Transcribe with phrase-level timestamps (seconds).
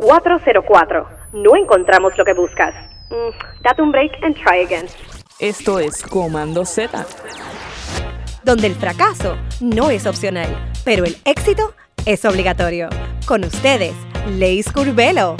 [0.00, 1.08] 404.
[1.34, 2.74] No encontramos lo que buscas.
[3.10, 4.86] Mm, date un break and try again.
[5.38, 7.06] Esto es Comando Z.
[8.44, 10.48] Donde el fracaso no es opcional,
[10.84, 11.74] pero el éxito
[12.06, 12.88] es obligatorio.
[13.26, 13.94] Con ustedes,
[14.38, 15.36] Leis Curvelo.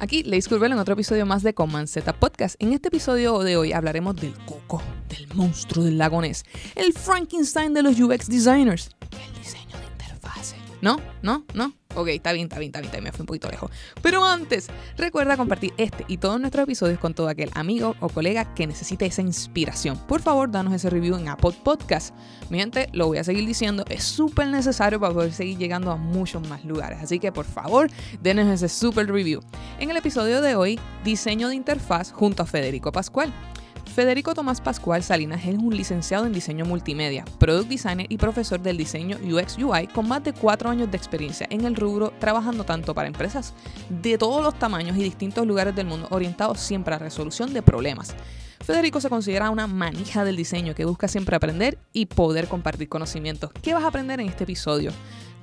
[0.00, 2.56] Aquí Leis Curvelo en otro episodio más de Command Z Podcast.
[2.58, 6.44] En este episodio de hoy hablaremos del coco, del monstruo del lago Ness,
[6.74, 10.56] el Frankenstein de los UX designers, el diseño de interfase.
[10.84, 11.00] ¿No?
[11.22, 11.46] ¿No?
[11.54, 11.72] ¿No?
[11.94, 13.70] Ok, está bien, está bien, está bien, me fui un poquito lejos.
[14.02, 14.66] Pero antes,
[14.98, 19.06] recuerda compartir este y todos nuestros episodios con todo aquel amigo o colega que necesite
[19.06, 19.96] esa inspiración.
[20.06, 22.14] Por favor, danos ese review en Apple Podcast.
[22.50, 22.62] Mi
[22.92, 26.62] lo voy a seguir diciendo, es súper necesario para poder seguir llegando a muchos más
[26.66, 26.98] lugares.
[27.02, 27.88] Así que por favor,
[28.20, 29.40] denos ese super review.
[29.78, 33.32] En el episodio de hoy, diseño de interfaz junto a Federico Pascual.
[33.86, 38.76] Federico Tomás Pascual Salinas es un licenciado en diseño multimedia, product designer y profesor del
[38.76, 42.94] diseño UX UI con más de cuatro años de experiencia en el rubro, trabajando tanto
[42.94, 43.54] para empresas
[43.88, 48.14] de todos los tamaños y distintos lugares del mundo, orientados siempre a resolución de problemas.
[48.64, 53.52] Federico se considera una manija del diseño que busca siempre aprender y poder compartir conocimientos.
[53.62, 54.90] ¿Qué vas a aprender en este episodio?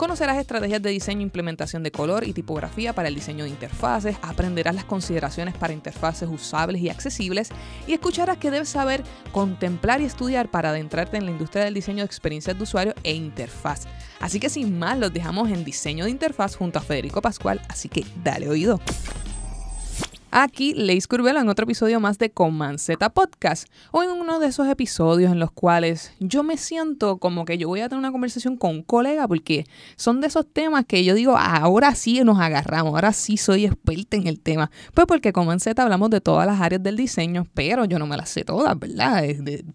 [0.01, 4.73] Conocerás estrategias de diseño, implementación de color y tipografía para el diseño de interfaces, aprenderás
[4.73, 7.49] las consideraciones para interfaces usables y accesibles
[7.85, 11.99] y escucharás que debes saber contemplar y estudiar para adentrarte en la industria del diseño
[11.99, 13.85] de experiencias de usuario e interfaz.
[14.19, 17.87] Así que sin más, los dejamos en diseño de interfaz junto a Federico Pascual, así
[17.87, 18.79] que dale oído.
[20.33, 22.31] Aquí Leis Curvelo en otro episodio más de
[22.77, 23.67] Z Podcast.
[23.91, 27.67] Hoy en uno de esos episodios en los cuales yo me siento como que yo
[27.67, 29.65] voy a tener una conversación con un colega porque
[29.97, 34.15] son de esos temas que yo digo, ahora sí nos agarramos, ahora sí soy experta
[34.15, 34.71] en el tema.
[34.93, 38.29] Pues porque Z hablamos de todas las áreas del diseño, pero yo no me las
[38.29, 39.25] sé todas, ¿verdad?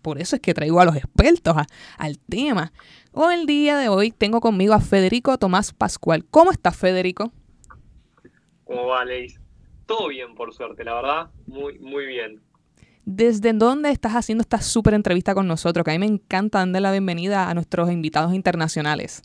[0.00, 1.54] por eso es que traigo a los expertos
[1.98, 2.72] al tema.
[3.12, 6.24] Hoy el día de hoy tengo conmigo a Federico Tomás Pascual.
[6.30, 7.30] ¿Cómo estás, Federico?
[8.64, 9.38] ¿Cómo va, Leis?
[9.86, 12.42] Todo bien, por suerte, la verdad, muy, muy bien.
[13.04, 15.84] ¿Desde dónde estás haciendo esta súper entrevista con nosotros?
[15.84, 19.22] Que a mí me encanta darle la bienvenida a nuestros invitados internacionales.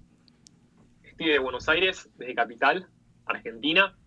[1.03, 2.87] Estoy de Buenos Aires, desde Capital,
[3.25, 3.97] Argentina.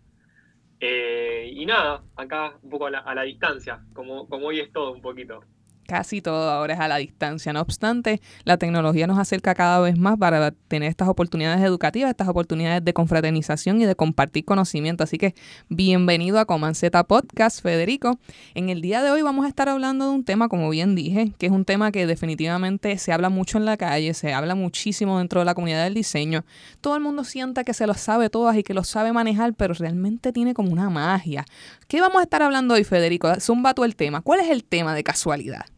[0.78, 5.02] Eh, y nada, acá un poco a la, distancia, como, como hoy es todo un
[5.02, 5.44] poquito
[5.86, 7.52] casi todo ahora es a la distancia.
[7.52, 12.28] No obstante, la tecnología nos acerca cada vez más para tener estas oportunidades educativas, estas
[12.28, 15.04] oportunidades de confraternización y de compartir conocimiento.
[15.04, 15.34] Así que
[15.68, 18.18] bienvenido a Comanceta Podcast, Federico.
[18.54, 21.32] En el día de hoy vamos a estar hablando de un tema, como bien dije,
[21.38, 25.18] que es un tema que definitivamente se habla mucho en la calle, se habla muchísimo
[25.18, 26.44] dentro de la comunidad del diseño.
[26.80, 29.74] Todo el mundo sienta que se lo sabe todas y que lo sabe manejar, pero
[29.74, 31.44] realmente tiene como una magia.
[31.88, 33.32] ¿Qué vamos a estar hablando hoy, Federico?
[33.40, 34.22] Zumba tú el tema.
[34.22, 35.73] ¿Cuál es el tema de casualidad?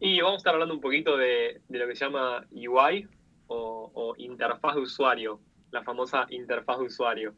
[0.00, 3.06] Y vamos a estar hablando un poquito de, lo que se llama UI
[3.48, 5.40] o, interfaz de usuario,
[5.70, 7.34] la famosa interfaz de usuario.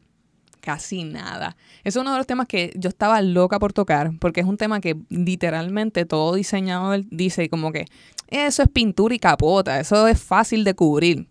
[0.61, 1.55] Casi nada.
[1.83, 4.81] Es uno de los temas que yo estaba loca por tocar, porque es un tema
[4.81, 7.85] que literalmente todo diseñador dice como que
[8.27, 11.27] eso es pintura y capota, eso es fácil de cubrir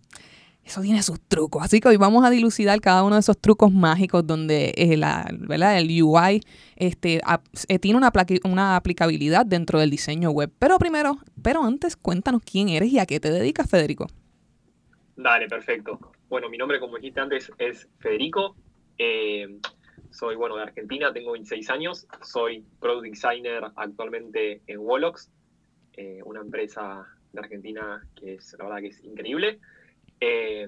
[0.69, 1.63] eso tiene sus trucos.
[1.63, 5.27] Así que hoy vamos a dilucidar cada uno de esos trucos mágicos donde eh, la,
[5.39, 5.79] ¿verdad?
[5.79, 6.41] el UI
[6.75, 7.21] este,
[7.67, 8.11] eh, tiene una,
[8.43, 10.51] una aplicabilidad dentro del diseño web.
[10.59, 14.07] Pero primero, pero antes, cuéntanos quién eres y a qué te dedicas, Federico.
[15.15, 15.99] Dale, perfecto.
[16.29, 18.55] Bueno, mi nombre, como dijiste antes, es Federico.
[18.99, 19.59] Eh,
[20.11, 22.07] soy, bueno, de Argentina, tengo 26 años.
[22.21, 25.31] Soy product designer actualmente en Wolox,
[26.23, 29.59] una empresa de Argentina que es, la verdad, que es increíble.
[30.19, 30.67] Eh,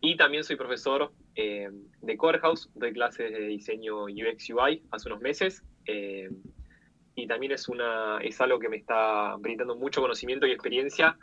[0.00, 1.68] y también soy profesor eh,
[2.02, 5.62] de Corehouse, doy clases de diseño UX UI hace unos meses.
[5.86, 6.28] Eh,
[7.14, 11.16] y también es, una, es algo que me está brindando mucho conocimiento y experiencia.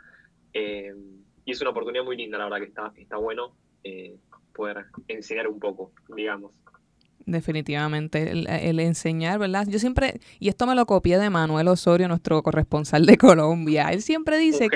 [0.52, 3.54] y es una oportunidad muy linda, la verdad que está, está bueno
[4.54, 6.52] poder enseñar un poco, digamos.
[7.26, 9.66] Definitivamente, el, enseñar, ¿verdad?
[9.66, 14.02] Yo siempre, y esto me lo copié de Manuel Osorio, nuestro corresponsal de Colombia, él
[14.02, 14.68] siempre dice...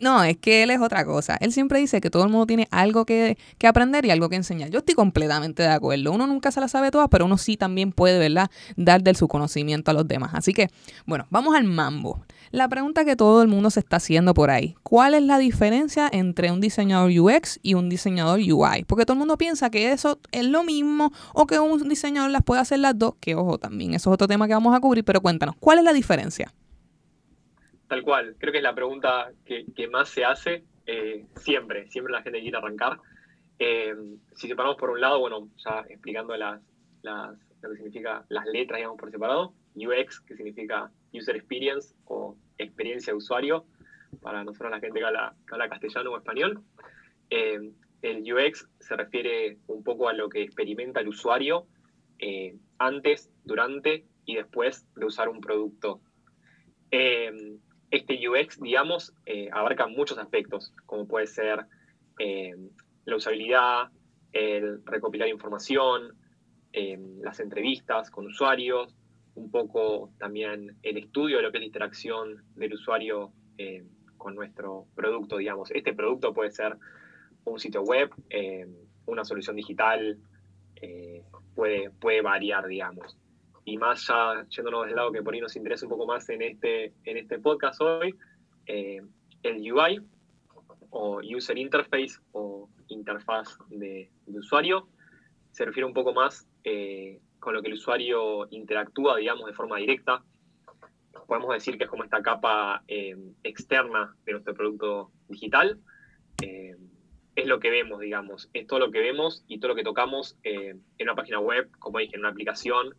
[0.00, 1.36] No, es que él es otra cosa.
[1.40, 4.36] Él siempre dice que todo el mundo tiene algo que, que aprender y algo que
[4.36, 4.70] enseñar.
[4.70, 6.10] Yo estoy completamente de acuerdo.
[6.10, 8.50] Uno nunca se la sabe todas, pero uno sí también puede, ¿verdad?
[8.76, 10.30] Dar de su conocimiento a los demás.
[10.34, 10.70] Así que,
[11.06, 12.24] bueno, vamos al mambo.
[12.50, 16.08] La pregunta que todo el mundo se está haciendo por ahí, ¿cuál es la diferencia
[16.10, 18.84] entre un diseñador UX y un diseñador UI?
[18.86, 22.42] Porque todo el mundo piensa que eso es lo mismo o que un diseñador las
[22.42, 25.04] puede hacer las dos, que ojo, también eso es otro tema que vamos a cubrir,
[25.04, 26.52] pero cuéntanos, ¿cuál es la diferencia?
[27.88, 32.22] Tal cual, creo que es la pregunta que, más se hace eh, siempre, siempre la
[32.22, 32.98] gente quiere arrancar.
[33.58, 33.94] Eh,
[34.34, 36.60] si separamos por un lado, bueno, ya explicando las,
[37.02, 42.36] las, lo que significa las letras, digamos, por separado, UX, que significa User Experience o
[42.58, 43.64] experiencia de usuario,
[44.20, 45.34] para nosotros la gente que habla,
[45.68, 46.62] castellano o español.
[47.30, 47.72] Eh,
[48.02, 51.66] el UX se refiere un poco a lo que experimenta el usuario
[52.18, 56.00] eh, antes, durante y después de usar un producto.
[56.90, 57.58] Eh,
[57.90, 61.66] este UX, digamos, eh, abarca muchos aspectos, como puede ser
[62.18, 63.90] la usabilidad,
[64.32, 66.16] el recopilar información,
[66.72, 68.96] las entrevistas con usuarios,
[69.34, 73.32] un poco también el estudio de lo que es la interacción del usuario
[74.16, 75.70] con nuestro producto, digamos.
[75.72, 76.78] Este producto puede ser
[77.46, 78.66] un sitio web, eh,
[79.06, 80.18] una solución digital,
[80.76, 81.22] eh,
[81.54, 83.16] puede, puede variar, digamos.
[83.64, 86.42] Y más ya yéndonos del lado que por ahí nos interesa un poco más en
[86.42, 88.14] este, en este podcast hoy,
[88.66, 89.00] eh,
[89.42, 90.00] el UI
[90.90, 94.88] o User Interface o interfaz de, usuario
[95.52, 96.46] se refiere un poco más
[97.38, 100.22] con lo que el usuario interactúa, digamos, de forma directa.
[101.26, 102.82] Podemos decir que es como esta capa
[103.42, 105.80] externa de nuestro producto digital
[107.36, 110.36] es lo que vemos, digamos, es todo lo que vemos y todo lo que tocamos
[110.42, 112.94] eh, en una página web, como dije, en una aplicación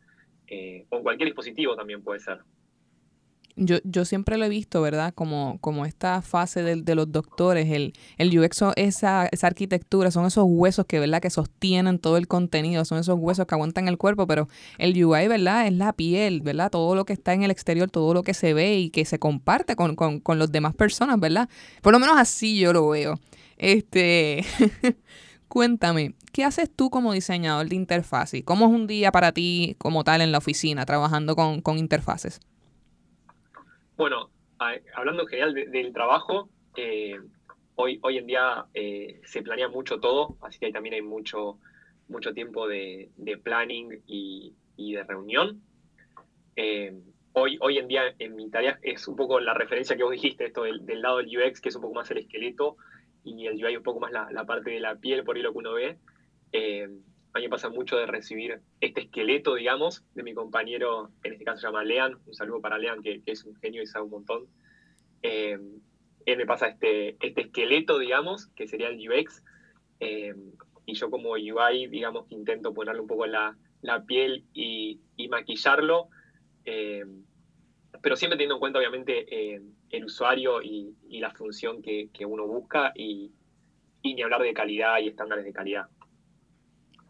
[0.47, 2.39] eh, o en cualquier dispositivo también puede ser.
[3.59, 5.15] Yo, yo siempre lo he visto, ¿verdad?
[5.15, 10.45] Como, como esta fase de, los doctores, el, el UX, esa, esa arquitectura, son esos
[10.47, 11.19] huesos que, ¿verdad?
[11.19, 14.47] Que sostienen todo el contenido, son esos huesos que aguantan el cuerpo, pero
[14.77, 15.65] el UI, ¿verdad?
[15.65, 16.69] Es la piel, ¿verdad?
[16.69, 19.17] Todo lo que está en el exterior, todo lo que se ve y que se
[19.17, 21.49] comparte con, con, con los demás personas, ¿verdad?
[21.81, 23.19] Por lo menos así yo lo veo.
[23.57, 24.43] Este,
[25.47, 28.43] cuéntame, ¿qué haces tú como diseñador de interfaces?
[28.43, 32.39] ¿Cómo es un día para ti como tal en la oficina trabajando con, interfaces?
[33.97, 34.29] Bueno,
[34.95, 37.19] hablando en general del trabajo, eh,
[37.75, 41.57] hoy, hoy en día eh, se planea mucho todo, así que también hay mucho,
[42.07, 43.09] mucho tiempo de,
[43.43, 45.61] planning y, de reunión.
[46.55, 46.93] Eh,
[47.33, 50.45] hoy, hoy en día en mi tarea es un poco la referencia que vos dijiste,
[50.45, 52.77] esto del lado del UX, que es un poco más el esqueleto,
[53.27, 55.57] y el UI un poco más la, parte de la piel, por ahí lo que
[55.57, 55.97] uno ve.
[56.53, 56.89] Eh,
[57.33, 61.43] a mí me pasa mucho de recibir este esqueleto, digamos, de mi compañero, en este
[61.43, 64.11] caso se llama Lean, un saludo para Lean, que, es un genio y sabe un
[64.11, 64.47] montón.
[65.21, 65.59] Eh,
[66.25, 69.43] él me pasa este, este esqueleto, digamos, que sería el UX,
[69.99, 70.33] eh,
[70.85, 75.27] y yo como UI, digamos, que intento ponerle un poco la, la piel y, y
[75.27, 76.07] maquillarlo,
[76.63, 83.31] pero siempre teniendo en cuenta, obviamente, el usuario y, la función que, uno busca y,
[84.01, 85.87] y ni hablar de calidad y estándares de calidad.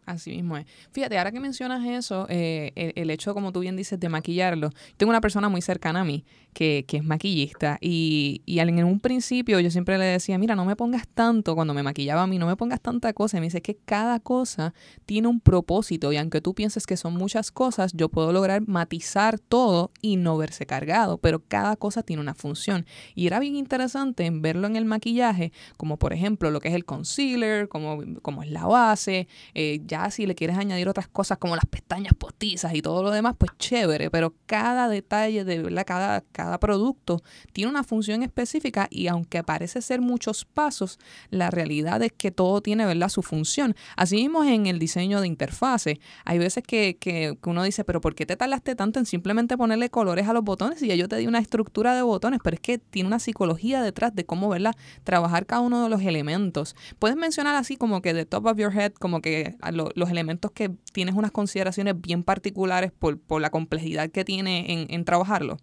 [0.08, 0.64] Así mismo es.
[0.90, 4.70] Fíjate, ahora que mencionas eso, eh, el, hecho, como tú bien dices, de maquillarlo.
[4.96, 6.24] Tengo una persona muy cercana a mí
[6.54, 10.64] que, que es maquillista y, y, en un principio yo siempre le decía, mira, no
[10.64, 13.36] me pongas tanto, cuando me maquillaba a mí, no me pongas tanta cosa.
[13.36, 14.72] Y me dice que cada cosa
[15.04, 19.38] tiene un propósito y aunque tú pienses que son muchas cosas, yo puedo lograr matizar
[19.38, 22.86] todo y no verse cargado, pero cada cosa tiene una función.
[23.14, 26.86] Y era bien interesante verlo en el maquillaje, como por ejemplo lo que es el
[26.86, 31.56] concealer, como, como es la base, eh, ya si le quieres añadir otras cosas como
[31.56, 36.20] las pestañas postizas y todo lo demás, pues chévere, pero cada detalle de verdad, cada,
[36.32, 37.22] cada producto
[37.52, 40.98] tiene una función específica y aunque parece ser muchos pasos,
[41.30, 43.08] la realidad es que todo tiene ¿verdad?
[43.08, 43.74] su función.
[43.96, 46.00] Así mismo en el diseño de interfase.
[46.24, 49.90] Hay veces que, que, uno dice, pero ¿por qué te tardaste tanto en simplemente ponerle
[49.90, 50.82] colores a los botones?
[50.82, 53.82] Y ya yo te di una estructura de botones, pero es que tiene una psicología
[53.82, 54.74] detrás de cómo ¿verdad?
[55.04, 56.76] trabajar cada uno de los elementos.
[56.98, 60.50] Puedes mencionar así como que de top of your head, como que lo, los elementos
[60.50, 65.56] que tienes unas consideraciones bien particulares por, la complejidad que tiene en, trabajarlo?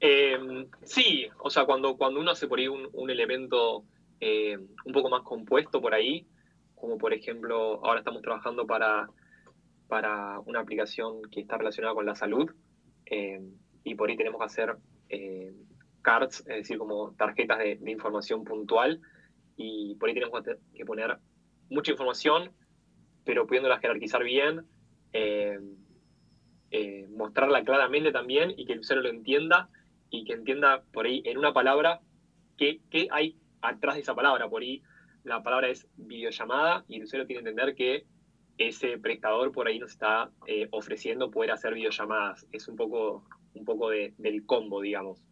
[0.00, 3.84] Eh, sí, o sea, cuando, cuando uno hace por ahí un, elemento
[4.20, 6.26] eh, un poco más compuesto por ahí,
[6.74, 9.08] como por ejemplo, ahora estamos trabajando para,
[9.88, 12.50] para una aplicación que está relacionada con la salud,
[13.06, 13.40] eh,
[13.84, 14.76] y por ahí tenemos que hacer
[16.02, 19.00] cards, es decir, como tarjetas de, de información puntual,
[19.56, 20.42] y por ahí tenemos
[20.74, 21.18] que poner
[21.70, 22.52] mucha información,
[23.24, 24.66] pero pudiéndola jerarquizar bien,
[25.12, 25.58] eh,
[26.70, 29.68] eh, mostrarla claramente también y que el usuario lo entienda
[30.10, 32.00] y que entienda por ahí en una palabra
[32.56, 32.80] qué,
[33.10, 34.48] hay atrás de esa palabra.
[34.48, 34.82] Por ahí
[35.22, 38.06] la palabra es videollamada y el usuario tiene que entender que
[38.58, 42.46] ese prestador por ahí nos está eh, ofreciendo poder hacer videollamadas.
[42.52, 45.24] Es un poco, un poco del combo, digamos.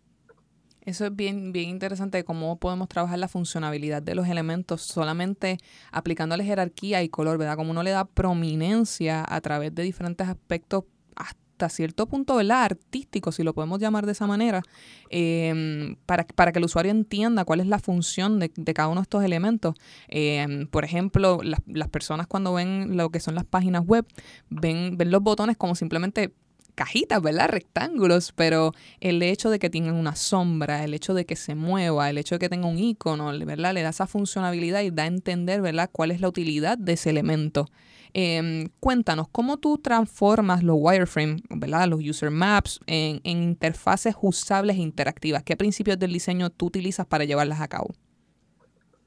[0.84, 5.58] Eso es bien, bien interesante cómo podemos trabajar la funcionalidad de los elementos solamente
[5.92, 7.54] aplicándole jerarquía y color, ¿verdad?
[7.56, 10.84] Como uno le da prominencia a través de diferentes aspectos
[11.14, 12.64] hasta cierto punto, ¿verdad?
[12.64, 14.62] Artístico, si lo podemos llamar de esa manera,
[15.08, 19.04] em, para, para, que el usuario entienda cuál es la función de, cada uno de
[19.04, 19.76] estos elementos.
[20.08, 24.04] Em, por ejemplo, las, las personas cuando ven lo que son las páginas web,
[24.50, 26.32] ven, ven los botones como simplemente
[26.74, 27.48] cajitas, ¿verdad?
[27.48, 32.08] Rectángulos, pero el hecho de que tengan una sombra, el hecho de que se mueva,
[32.10, 33.74] el hecho de que tenga un icono, ¿verdad?
[33.74, 35.90] Le da esa funcionalidad y da a entender, ¿verdad?
[35.92, 37.66] Cuál es la utilidad de ese elemento.
[38.14, 41.88] Em, cuéntanos, ¿cómo tú transformas los wireframe, ¿verdad?
[41.88, 45.42] los user maps, en, interfaces usables e interactivas?
[45.42, 47.94] ¿Qué principios del diseño tú utilizas para llevarlas a cabo?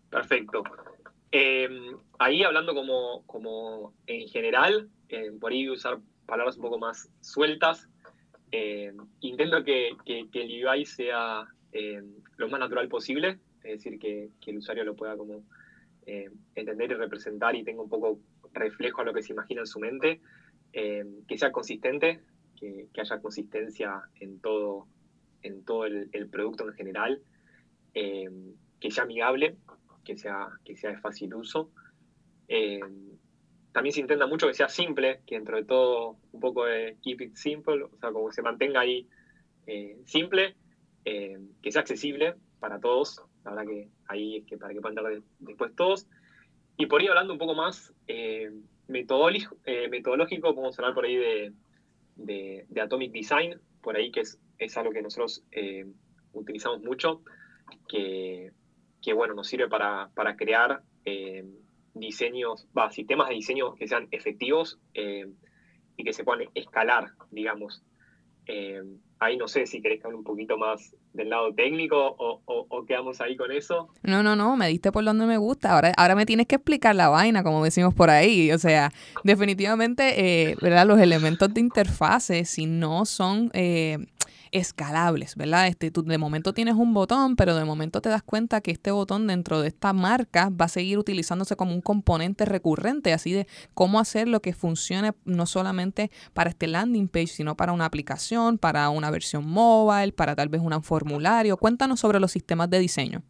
[0.10, 0.64] Perfecto.
[1.32, 4.90] Em, ahí hablando como, como en general,
[5.40, 7.88] por ahí usar palabras un poco más sueltas,
[8.52, 11.48] em, intento que, el UI sea
[12.38, 15.44] lo más natural posible, es decir, que, que el usuario lo pueda como
[16.06, 18.20] entender y representar y tenga un poco
[18.56, 20.22] reflejo a lo que se imagina en su mente,
[20.74, 22.22] eh, que sea consistente,
[22.56, 24.88] que, haya consistencia en todo,
[25.42, 27.22] en todo el, producto en general,
[27.94, 28.30] eh,
[28.80, 29.58] que sea amigable,
[30.04, 31.72] que sea, que sea de fácil uso.
[33.76, 36.98] Eh, también se intenta mucho que sea simple, que dentro de todo un poco de
[37.02, 39.08] keep it simple, o sea, como que se mantenga ahí
[40.06, 40.56] simple,
[41.04, 45.22] que sea accesible para todos, la verdad que ahí es que para que puedan dar
[45.40, 46.08] después todos,
[46.78, 48.52] y por ahí hablando un poco más eh,
[48.88, 51.54] metodológico, eh, metodológico, podemos hablar por ahí
[52.16, 55.86] de, Atomic Design, por ahí que es, es algo que nosotros eh,
[56.34, 57.22] utilizamos mucho,
[57.88, 58.52] que,
[59.14, 60.82] bueno, nos sirve para, crear
[61.96, 67.84] diseños, va, sistemas de diseño que sean efectivos y que se puedan escalar, digamos.
[69.20, 73.20] ahí no sé si querés que hable un poquito más del lado técnico o, quedamos
[73.22, 73.90] ahí con eso.
[74.04, 75.74] No, no, no, me diste por donde me gusta.
[75.74, 78.52] Ahora, ahora me tienes que explicar la vaina, como decimos por ahí.
[78.52, 78.92] O sea,
[79.24, 80.86] definitivamente, eh, ¿verdad?
[80.86, 83.98] Los elementos de interfase, si no son eh,
[84.56, 85.68] escalables, ¿verdad?
[85.68, 88.90] Este, tú de momento tienes un botón, pero de momento te das cuenta que este
[88.90, 93.48] botón dentro de esta marca va a seguir utilizándose como un componente recurrente, así de
[93.74, 98.58] cómo hacer lo que funcione no solamente para este landing page, sino para una aplicación,
[98.58, 101.58] para una versión mobile, para tal vez un formulario.
[101.58, 103.24] Cuéntanos sobre los sistemas de diseño.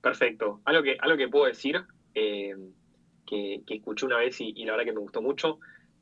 [0.00, 0.60] Perfecto.
[0.66, 1.82] Algo que, algo que puedo decir,
[2.14, 2.54] eh,
[3.26, 5.58] que, escuché una vez y la verdad que me gustó mucho,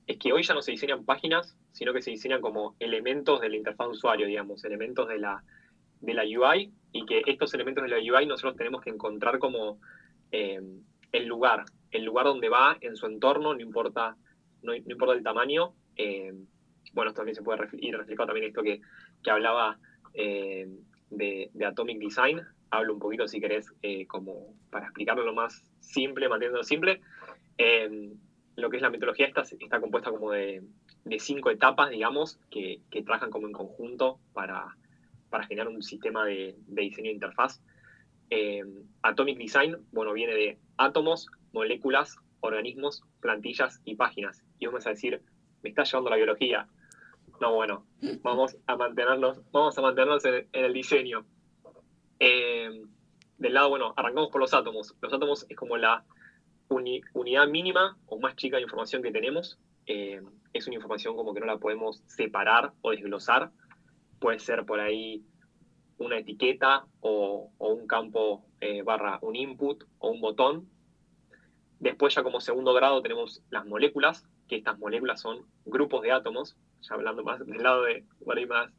[0.09, 3.49] es que hoy ya no se diseñan páginas, sino que se diseñan como elementos de
[3.49, 5.45] la interfaz de usuario, digamos, elementos de la,
[6.01, 9.79] de la UI, y que estos elementos de la UI nosotros tenemos que encontrar como
[10.33, 10.61] eh,
[11.13, 14.17] el lugar, el lugar donde va en su entorno, no importa,
[14.61, 15.73] no, importa el tamaño.
[15.95, 16.35] Eh,
[16.95, 18.81] bueno, esto también se puede ir reflejado también esto que,
[19.31, 19.79] hablaba
[20.15, 20.69] eh,
[21.11, 22.41] de, Atomic Design.
[22.71, 23.73] Hablo un poquito, si querés,
[24.09, 27.01] como para explicarlo lo más simple, manteniéndolo simple
[28.59, 30.63] lo que es la metodología esta está compuesta como de,
[31.19, 34.77] cinco etapas, digamos, que, trabajan como en conjunto para,
[35.49, 37.61] generar un sistema de, diseño de interfaz.
[38.31, 38.63] Eh,
[39.03, 44.43] Atomic Design, bueno, viene de átomos, moléculas, organismos, plantillas y páginas.
[44.59, 45.23] Y vamos a decir,
[45.63, 46.69] me está llevando la biología.
[47.41, 47.87] No, bueno,
[48.23, 51.25] vamos a mantenernos, vamos a mantenernos en, el diseño.
[52.21, 52.83] Eh,
[53.39, 54.95] del lado, bueno, arrancamos por los átomos.
[55.01, 56.05] Los átomos es como la
[56.69, 59.59] unidad mínima o más chica de información que tenemos.
[59.89, 60.21] Eh,
[60.53, 63.51] es una información como que no la podemos separar o desglosar.
[64.21, 65.25] Puede ser por ahí
[65.97, 70.69] una etiqueta o, un campo eh, barra un input o un botón.
[71.81, 76.57] Después ya como segundo grado tenemos las moléculas, que estas moléculas son grupos de átomos,
[76.83, 78.71] ya hablando más del lado de por más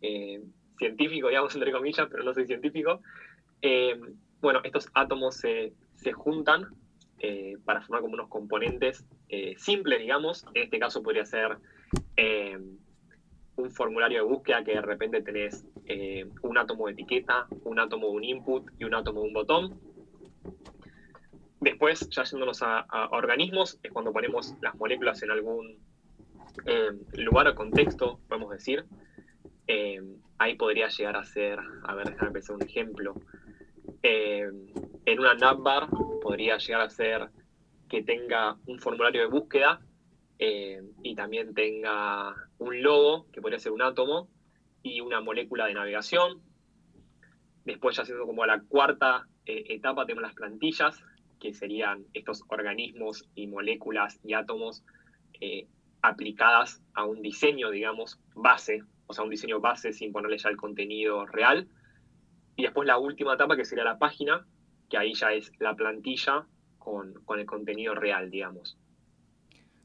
[0.00, 0.42] eh,
[0.78, 3.00] científico, digamos, entre comillas, pero no soy científico.
[4.40, 6.68] bueno, estos átomos se, se juntan
[7.18, 10.44] eh, para formar como unos componentes eh, simples, digamos.
[10.54, 11.58] En este caso podría ser
[12.16, 12.58] eh,
[13.56, 15.64] un formulario de búsqueda que de repente tenés
[16.42, 19.80] un átomo de etiqueta, un átomo de un input y un átomo de un botón.
[21.60, 25.78] Después, ya yéndonos a, organismos, es cuando ponemos las moléculas en algún
[27.14, 28.84] lugar o contexto, podemos decir.
[30.38, 33.14] ahí podría llegar a ser, a ver, déjame pensar un ejemplo.
[34.02, 35.88] en una navbar
[36.20, 37.30] podría llegar a ser
[37.88, 39.80] que tenga un formulario de búsqueda
[40.38, 44.28] eh, y también tenga un logo, que podría ser un átomo,
[44.82, 46.42] y una molécula de navegación.
[47.64, 51.02] Después, ya siendo como la cuarta eh, etapa, tenemos las plantillas,
[51.40, 54.82] que serían estos organismos y moléculas y átomos
[55.40, 55.66] eh,
[56.02, 60.56] aplicadas a un diseño, digamos, base, o sea, un diseño base sin ponerle ya el
[60.56, 61.68] contenido real.
[62.56, 64.46] Y después la última etapa, que sería la página,
[64.88, 66.46] que ahí ya es la plantilla
[66.86, 68.78] con, el contenido real, digamos.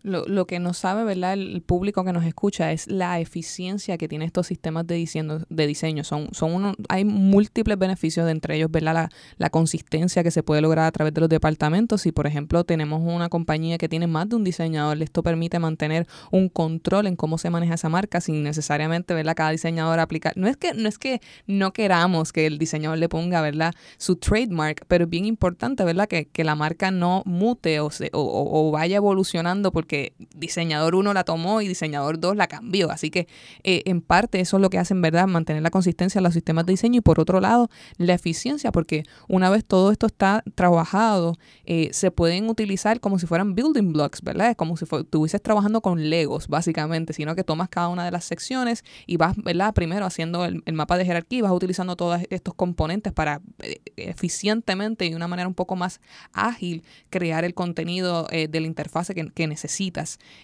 [0.03, 1.33] Lo, lo, que no sabe, ¿verdad?
[1.33, 5.39] El, público que nos escucha es la eficiencia que tienen estos sistemas de diseño.
[5.49, 6.03] De diseño.
[6.03, 8.93] Son, son uno, hay múltiples beneficios, de entre ellos, ¿verdad?
[8.93, 12.01] La, la, consistencia que se puede lograr a través de los departamentos.
[12.01, 16.07] Si, por ejemplo, tenemos una compañía que tiene más de un diseñador, esto permite mantener
[16.31, 19.35] un control en cómo se maneja esa marca sin necesariamente, ¿verdad?
[19.35, 20.33] Cada diseñador aplicar.
[20.35, 23.73] No es que no, es que no queramos que el diseñador le ponga, ¿verdad?
[23.97, 26.07] Su trademark, pero es bien importante, ¿verdad?
[26.07, 30.95] Que, que la marca no mute o, se, o, o vaya evolucionando porque que diseñador
[30.95, 32.89] 1 la tomó y diseñador 2 la cambió.
[32.91, 33.27] Así que
[33.63, 35.27] eh, en parte eso es lo que hacen, ¿verdad?
[35.27, 39.03] Mantener la consistencia en los sistemas de diseño y por otro lado la eficiencia, porque
[39.27, 44.21] una vez todo esto está trabajado, eh, se pueden utilizar como si fueran building blocks,
[44.21, 44.51] ¿verdad?
[44.51, 48.23] Es como si estuvieses trabajando con Legos, básicamente, sino que tomas cada una de las
[48.23, 49.73] secciones y vas, ¿verdad?
[49.73, 55.05] Primero haciendo el, mapa de jerarquía y vas utilizando todos estos componentes para eh, eficientemente
[55.05, 55.99] y de una manera un poco más
[56.31, 59.80] ágil crear el contenido de la interfase que, que necesitas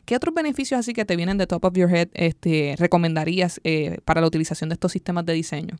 [0.05, 3.99] ¿Qué otros beneficios así que te vienen de top of your head este, recomendarías eh,
[4.03, 5.75] para la utilización de estos sistemas de diseño?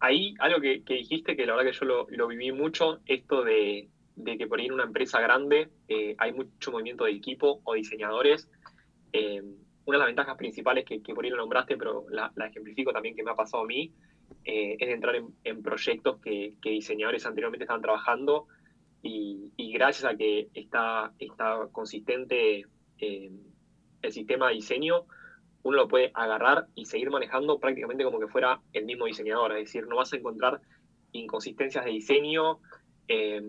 [0.00, 3.88] Ahí, algo que, dijiste, que la verdad que yo lo, viví mucho, esto de,
[4.24, 8.48] que por ahí en una empresa grande eh, hay mucho movimiento de equipo o diseñadores.
[9.12, 9.42] Eh,
[9.84, 13.22] una de las ventajas principales que, por ahí lo nombraste, pero la, ejemplifico también que
[13.22, 13.92] me ha pasado a mí,
[14.44, 18.46] es entrar en, proyectos que, que, diseñadores anteriormente estaban trabajando
[19.08, 22.66] y, gracias a que está, está consistente
[22.98, 23.30] eh,
[24.02, 25.06] el sistema de diseño,
[25.62, 29.52] uno lo puede agarrar y seguir manejando prácticamente como que fuera el mismo diseñador.
[29.52, 30.60] Es decir, no vas a encontrar
[31.12, 32.60] inconsistencias de diseño,
[33.08, 33.42] eh,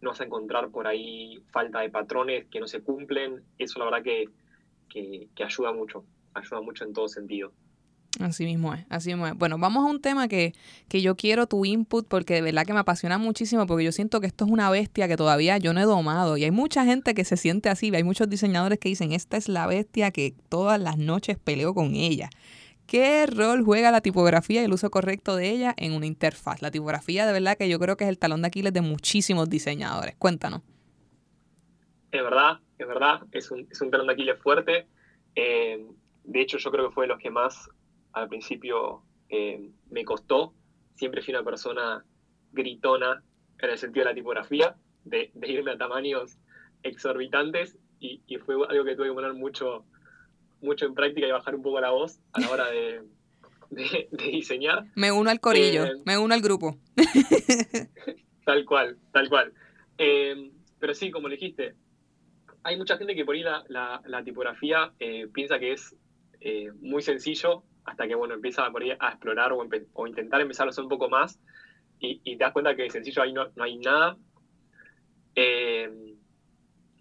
[0.00, 3.42] no vas a encontrar por ahí falta de patrones que no se cumplen.
[3.58, 4.28] Eso la verdad que,
[4.88, 6.04] que ayuda mucho,
[6.34, 7.52] ayuda mucho en todo sentido.
[8.24, 9.34] Así mismo es, así mismo es.
[9.34, 10.52] Bueno, vamos a un tema que,
[10.88, 14.20] que yo quiero tu input porque de verdad que me apasiona muchísimo porque yo siento
[14.20, 17.14] que esto es una bestia que todavía yo no he domado y hay mucha gente
[17.14, 20.80] que se siente así, hay muchos diseñadores que dicen, esta es la bestia que todas
[20.80, 22.30] las noches peleo con ella.
[22.86, 26.62] ¿Qué rol juega la tipografía y el uso correcto de ella en una interfaz?
[26.62, 29.48] La tipografía de verdad que yo creo que es el talón de Aquiles de muchísimos
[29.48, 30.14] diseñadores.
[30.16, 30.62] Cuéntanos.
[32.10, 34.86] Es verdad, es verdad, es un, talón de Aquiles fuerte.
[35.34, 35.86] Eh,
[36.24, 37.70] de hecho, yo creo que fue de los que más
[38.12, 40.54] al principio eh, me costó.
[40.94, 42.04] Siempre fui una persona
[42.52, 43.22] gritona
[43.58, 46.36] en el sentido de la tipografía, de, irme a tamaños
[46.82, 49.84] exorbitantes y, fue algo que tuve que poner mucho,
[50.60, 53.02] mucho en práctica y bajar un poco la voz a la hora de,
[54.10, 54.84] diseñar.
[54.96, 56.76] Me uno al corillo, eh, me uno al grupo.
[58.44, 59.52] tal cual, tal cual.
[59.98, 61.74] Eh, pero sí, como le dijiste,
[62.64, 64.92] hay mucha gente que por ahí la, tipografía
[65.32, 65.96] piensa que es
[66.80, 70.90] muy sencillo hasta que bueno, empieza a, a explorar o, intentar empezar a hacer un
[70.90, 71.38] poco más
[71.98, 74.16] y, te das cuenta que sencillo ahí no, hay nada.
[75.36, 75.88] Eh,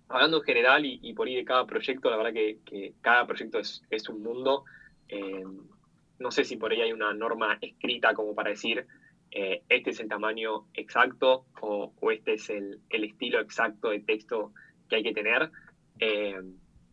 [0.08, 4.10] hablando en general y, por ahí de cada proyecto, la verdad que, cada proyecto es,
[4.10, 4.64] un mundo.
[5.10, 5.44] Eh,
[6.20, 8.86] no sé si por ahí hay una norma escrita como para decir
[9.32, 14.54] eh, este es el tamaño exacto o, este es el, estilo exacto de texto
[14.88, 15.50] que hay que tener.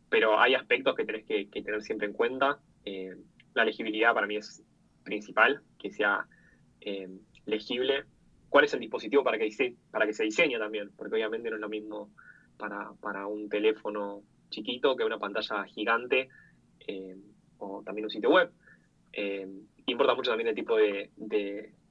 [0.09, 2.59] pero hay aspectos que tenés que tener siempre en cuenta
[3.59, 4.63] la legibilidad para mí es
[5.03, 6.27] principal, que sea
[6.81, 7.09] eh,
[7.45, 8.05] legible.
[8.49, 10.91] ¿Cuál es el dispositivo para que, para que se diseñe también?
[10.97, 12.11] Porque obviamente no es lo mismo
[12.57, 16.29] para, un teléfono chiquito que una pantalla gigante
[16.87, 17.17] eh,
[17.59, 18.51] o también un sitio web.
[19.13, 19.49] Eh,
[19.87, 21.11] importa mucho también el tipo de,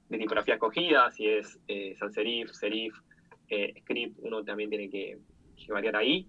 [0.08, 1.60] tipografía escogida, si es
[1.98, 2.94] sans serif, serif,
[3.80, 5.18] script, uno también tiene que,
[5.68, 6.26] variar ahí.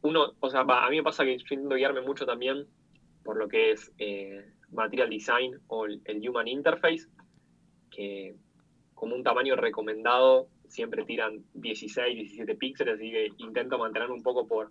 [0.00, 2.66] uno, o sea, a mí me pasa que yo intento guiarme mucho también
[3.26, 7.08] por lo que es eh, Material Design o el, Human Interface,
[7.90, 8.36] que
[8.94, 14.46] como un tamaño recomendado siempre tiran 16, 17 píxeles, así que intento mantenerme un poco
[14.46, 14.70] por,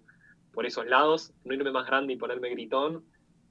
[0.54, 3.04] por esos lados, no irme más grande y ponerme gritón,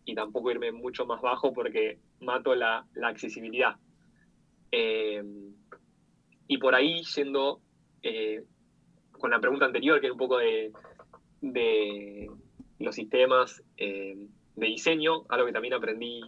[0.06, 3.76] y tampoco irme mucho más bajo porque mato la, accesibilidad.
[4.72, 5.22] Eh,
[6.48, 7.60] y por ahí, yendo
[8.02, 8.42] eh,
[9.12, 10.72] con la pregunta anterior, que era un poco de,
[11.40, 12.30] de
[12.78, 13.62] los sistemas
[14.56, 16.20] de diseño, algo que también aprendí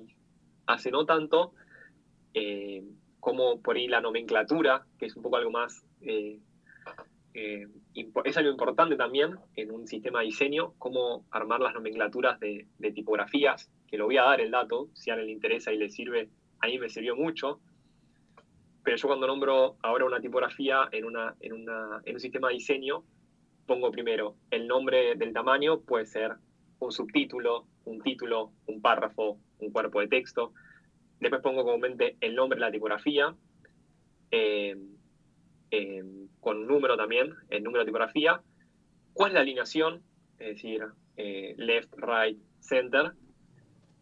[0.66, 1.52] hace no tanto,
[2.34, 2.84] eh,
[3.20, 6.38] como por ahí la nomenclatura, que es un poco algo más, eh,
[7.34, 7.66] eh,
[8.24, 13.70] es algo importante también en un sistema de diseño, cómo armar las nomenclaturas de, tipografías,
[13.88, 16.28] que lo voy a dar el dato, si a alguien le interesa y le sirve,
[16.60, 17.60] a mí me sirvió mucho,
[18.82, 22.54] pero yo cuando nombro ahora una tipografía en, una, en, una, en un sistema de
[22.54, 23.04] diseño,
[23.66, 26.36] pongo primero el nombre del tamaño, puede ser
[26.78, 30.52] un subtítulo, un título, un párrafo, un cuerpo de texto.
[31.20, 33.34] Después pongo comúnmente el nombre de la tipografía,
[34.30, 34.76] eh,
[35.70, 36.04] eh,
[36.40, 38.40] con un número también, el número de tipografía.
[39.12, 40.02] cuál es la alineación,
[40.38, 40.84] es decir,
[41.16, 43.12] eh, left, right, center,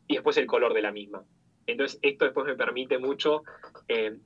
[0.09, 1.25] y después el color de la misma.
[1.67, 3.43] Entonces, esto después me permite mucho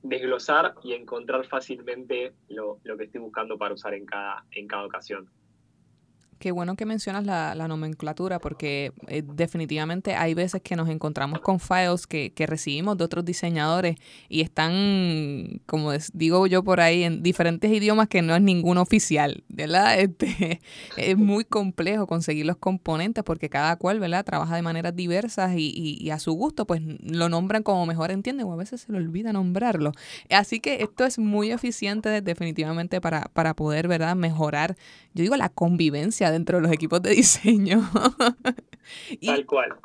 [0.03, 4.87] desglosar y encontrar fácilmente lo, lo, que estoy buscando para usar en cada, en cada
[4.87, 5.31] ocasión.
[6.39, 11.59] Qué bueno que mencionas la, nomenclatura porque eh, definitivamente hay veces que nos encontramos con
[11.59, 13.97] files que, que, recibimos de otros diseñadores
[14.29, 19.43] y están, como digo yo por ahí, en diferentes idiomas que no es ninguno oficial,
[19.49, 19.99] ¿verdad?
[19.99, 20.61] Este,
[20.97, 24.25] es muy complejo conseguir los componentes porque cada cual, ¿verdad?
[24.25, 28.47] Trabaja de maneras diversas y, y, a su gusto, pues lo nombran como mejor entienden
[28.47, 29.93] o a veces se le olvida nombrarlo.
[30.31, 34.15] Así que esto es muy eficiente definitivamente para, para poder, ¿verdad?
[34.15, 34.77] Mejorar,
[35.15, 37.89] yo digo, la convivencia dentro de los equipos de diseño.
[39.25, 39.77] Tal cual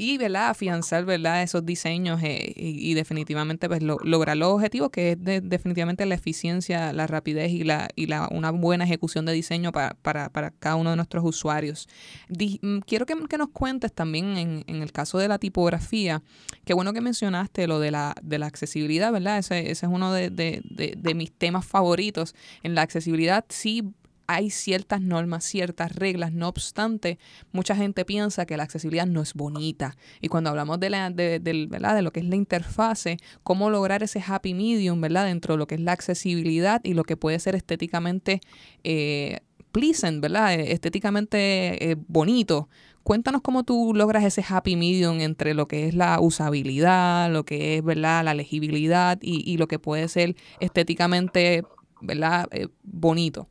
[0.00, 0.48] y ¿verdad?
[0.50, 1.42] afianzar ¿verdad?
[1.42, 7.06] esos diseños eh, y, definitivamente pues, lograr los objetivos que es definitivamente la eficiencia, la
[7.06, 10.90] rapidez y, la, y la, una buena ejecución de diseño para, para, para cada uno
[10.90, 11.88] de nuestros usuarios.
[12.28, 16.22] Mm, quiero que, que, nos cuentes también en, en, el caso de la tipografía,
[16.64, 19.38] qué bueno que mencionaste lo de la, de la accesibilidad, ¿verdad?
[19.38, 20.62] Ese, ese es uno de, de,
[20.96, 22.34] de mis temas favoritos.
[22.62, 23.92] En la accesibilidad sí
[24.30, 27.18] hay ciertas normas, ciertas reglas, no obstante,
[27.50, 29.96] mucha gente piensa que la accesibilidad no es bonita.
[30.20, 31.96] Y cuando hablamos de, la, de, ¿verdad?
[31.96, 35.24] de lo que es la interfase, cómo lograr ese happy medium ¿verdad?
[35.26, 38.40] dentro de lo que es la accesibilidad y lo que puede ser estéticamente
[38.84, 39.40] eh,
[39.72, 40.54] pleasant, ¿verdad?
[40.54, 42.68] Eh, estéticamente eh, bonito.
[43.02, 47.78] Cuéntanos cómo tú logras ese happy medium entre lo que es la usabilidad, lo que
[47.78, 48.22] es, ¿verdad?
[48.24, 51.64] La legibilidad y, y lo que puede ser estéticamente,
[52.00, 52.48] ¿verdad?
[52.84, 53.48] bonito.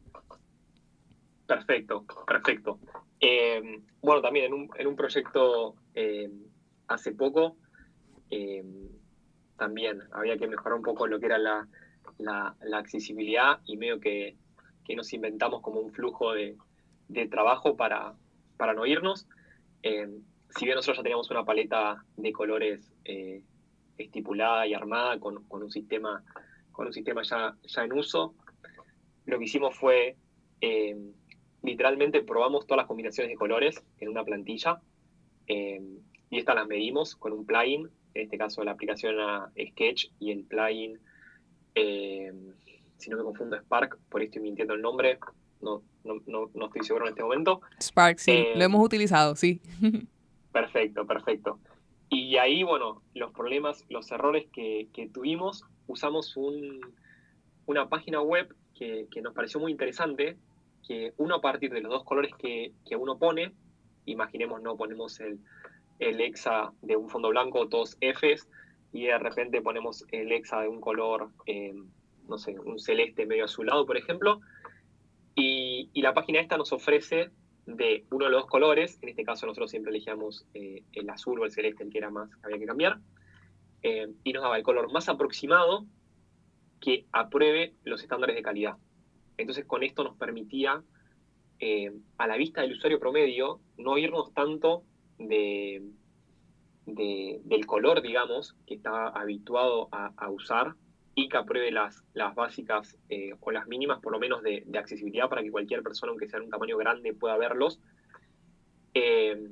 [1.49, 2.79] Perfecto, perfecto.
[3.19, 6.29] Eh, bueno, también en un, en un proyecto eh,
[6.87, 7.57] hace poco,
[8.29, 8.63] eh,
[9.57, 11.67] también había que mejorar un poco lo que era la,
[12.19, 14.37] la, accesibilidad y medio que,
[14.85, 16.55] que, nos inventamos como un flujo de,
[17.07, 18.13] de trabajo para,
[18.55, 19.27] para no irnos.
[19.81, 22.93] si bien nosotros ya teníamos una paleta de colores
[23.97, 26.23] estipulada y armada con, con, un sistema,
[26.71, 28.35] con un sistema ya, ya en uso,
[29.25, 30.15] lo que hicimos fue
[31.63, 34.81] literalmente probamos todas las combinaciones de colores en una plantilla
[35.47, 35.81] eh,
[36.29, 40.31] y estas las medimos con un plugin, en este caso la aplicación era Sketch y
[40.31, 40.99] el plugin,
[41.75, 42.31] eh,
[42.97, 45.17] si no me confundo, Spark, por ahí estoy mintiendo el nombre,
[45.61, 47.61] no, no, no, estoy seguro en este momento.
[47.81, 49.59] Spark, sí, eh, lo hemos utilizado, sí.
[50.51, 51.59] perfecto, perfecto.
[52.09, 56.79] Y ahí, bueno, los problemas, los errores que, tuvimos, usamos un,
[57.65, 60.37] una página web que, que, nos pareció muy interesante,
[60.87, 63.53] que uno a partir de los dos colores que, uno pone,
[64.05, 65.39] imaginemos no ponemos el,
[65.99, 68.47] el hexa de un fondo blanco, dos Fs,
[68.91, 71.73] y de repente ponemos el hexa de un color, eh,
[72.27, 74.41] no sé, un celeste medio azulado, por ejemplo,
[75.35, 77.29] y, la página esta nos ofrece
[77.65, 81.39] de uno de los dos colores, en este caso nosotros siempre elegíamos eh, el azul
[81.39, 82.99] o el celeste, el que era más, que había que cambiar,
[83.83, 85.85] eh, y nos daba el color más aproximado
[86.81, 88.77] que apruebe los estándares de calidad.
[89.39, 90.83] Entonces con esto nos permitía,
[91.59, 94.83] eh, a la vista del usuario promedio, no irnos tanto
[95.17, 95.81] de,
[96.85, 100.75] del color, digamos, que está habituado a, usar
[101.15, 105.29] y que apruebe las, las básicas eh, o las mínimas, por lo menos, de, accesibilidad
[105.29, 107.79] para que cualquier persona, aunque sea en un tamaño grande, pueda verlos.
[108.93, 109.51] Eh,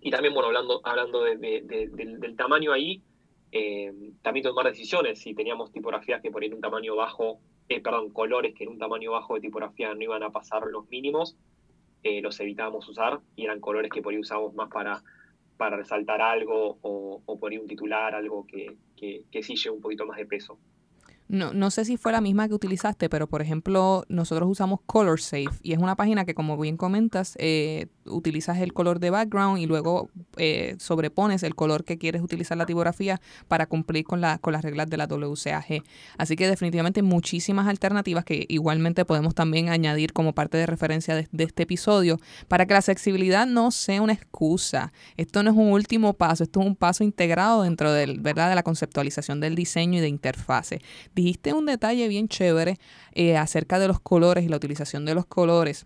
[0.00, 3.02] y también, bueno, hablando, hablando del, tamaño ahí,
[4.22, 5.20] también tomar decisiones.
[5.20, 7.40] Si teníamos tipografías que por un tamaño bajo
[7.80, 11.36] perdón, colores que en un tamaño bajo de tipografía no iban a pasar los mínimos,
[12.02, 15.02] eh, los evitábamos usar y eran colores que por ahí usábamos más para,
[15.56, 19.82] para resaltar algo o, o por un titular, algo que, que, que sí lleve un
[19.82, 20.58] poquito más de peso.
[21.32, 25.18] No, no sé si fue la misma que utilizaste, pero por ejemplo, nosotros usamos Color
[25.18, 29.58] Safe y es una página que, como bien comentas, eh, utilizas el color de background
[29.58, 33.18] y luego eh, sobrepones el color que quieres utilizar la tipografía
[33.48, 35.82] para cumplir con, con las reglas de la WCAG.
[36.18, 41.28] Así que definitivamente muchísimas alternativas que igualmente podemos también añadir como parte de referencia de,
[41.38, 44.92] este episodio para que la accesibilidad no sea una excusa.
[45.16, 48.50] Esto no es un último paso, esto es un paso integrado dentro del, ¿verdad?
[48.50, 50.82] de la conceptualización del diseño y de interfase
[51.22, 52.78] dijiste un detalle bien chévere
[53.12, 55.84] eh, acerca de los colores y la utilización de los colores.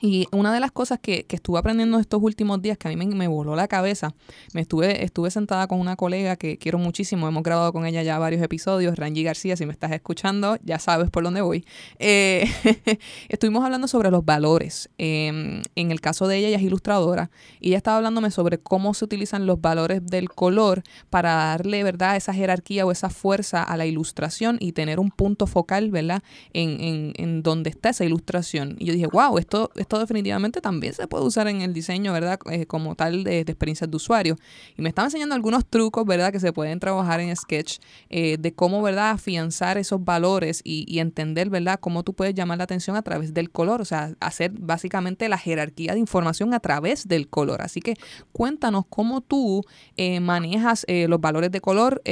[0.00, 3.06] Y una de las cosas que, que, estuve aprendiendo estos últimos días que a mí
[3.06, 4.14] me, voló la cabeza,
[4.52, 8.18] me estuve, estuve sentada con una colega que quiero muchísimo, hemos grabado con ella ya
[8.18, 11.64] varios episodios, Rangi García, si me estás escuchando, ya sabes por dónde voy.
[11.98, 12.46] Eh,
[13.30, 14.90] estuvimos hablando sobre los valores.
[14.98, 18.92] Em, en el caso de ella, ella es ilustradora y ella estaba hablándome sobre cómo
[18.92, 23.76] se utilizan los valores del color para darle, ¿verdad?, esa jerarquía o esa fuerza a
[23.78, 28.76] la ilustración y tener un punto focal, ¿verdad?, en, en, en donde está esa ilustración.
[28.78, 32.40] Y yo dije, wow, esto esto definitivamente también se puede usar en el diseño, ¿verdad?
[32.50, 34.36] Eh, como tal de, experiencias de usuario.
[34.76, 36.32] Y me estaba enseñando algunos trucos, ¿verdad?
[36.32, 37.78] Que se pueden trabajar en Sketch
[38.10, 39.10] eh, de cómo, ¿verdad?
[39.10, 41.78] Afianzar esos valores y, entender, ¿verdad?
[41.78, 45.38] Cómo tú puedes llamar la atención a través del color, o sea, hacer básicamente la
[45.38, 47.62] jerarquía de información a través del color.
[47.62, 47.94] Así que
[48.32, 49.62] cuéntanos cómo tú
[49.96, 52.02] eh, manejas los valores de color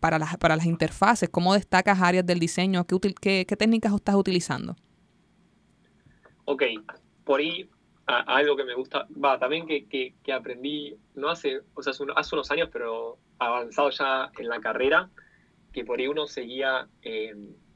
[0.00, 4.14] para, las, para las interfaces, cómo destacas áreas del diseño, qué, qué, qué técnicas estás
[4.14, 4.76] utilizando.
[6.44, 6.62] Ok,
[7.28, 7.68] por ahí
[8.06, 12.70] algo que me gusta, va, también que, aprendí, no hace, o sea, hace unos años,
[12.72, 15.10] pero avanzado ya en la carrera,
[15.70, 17.34] que por ahí uno seguía eh,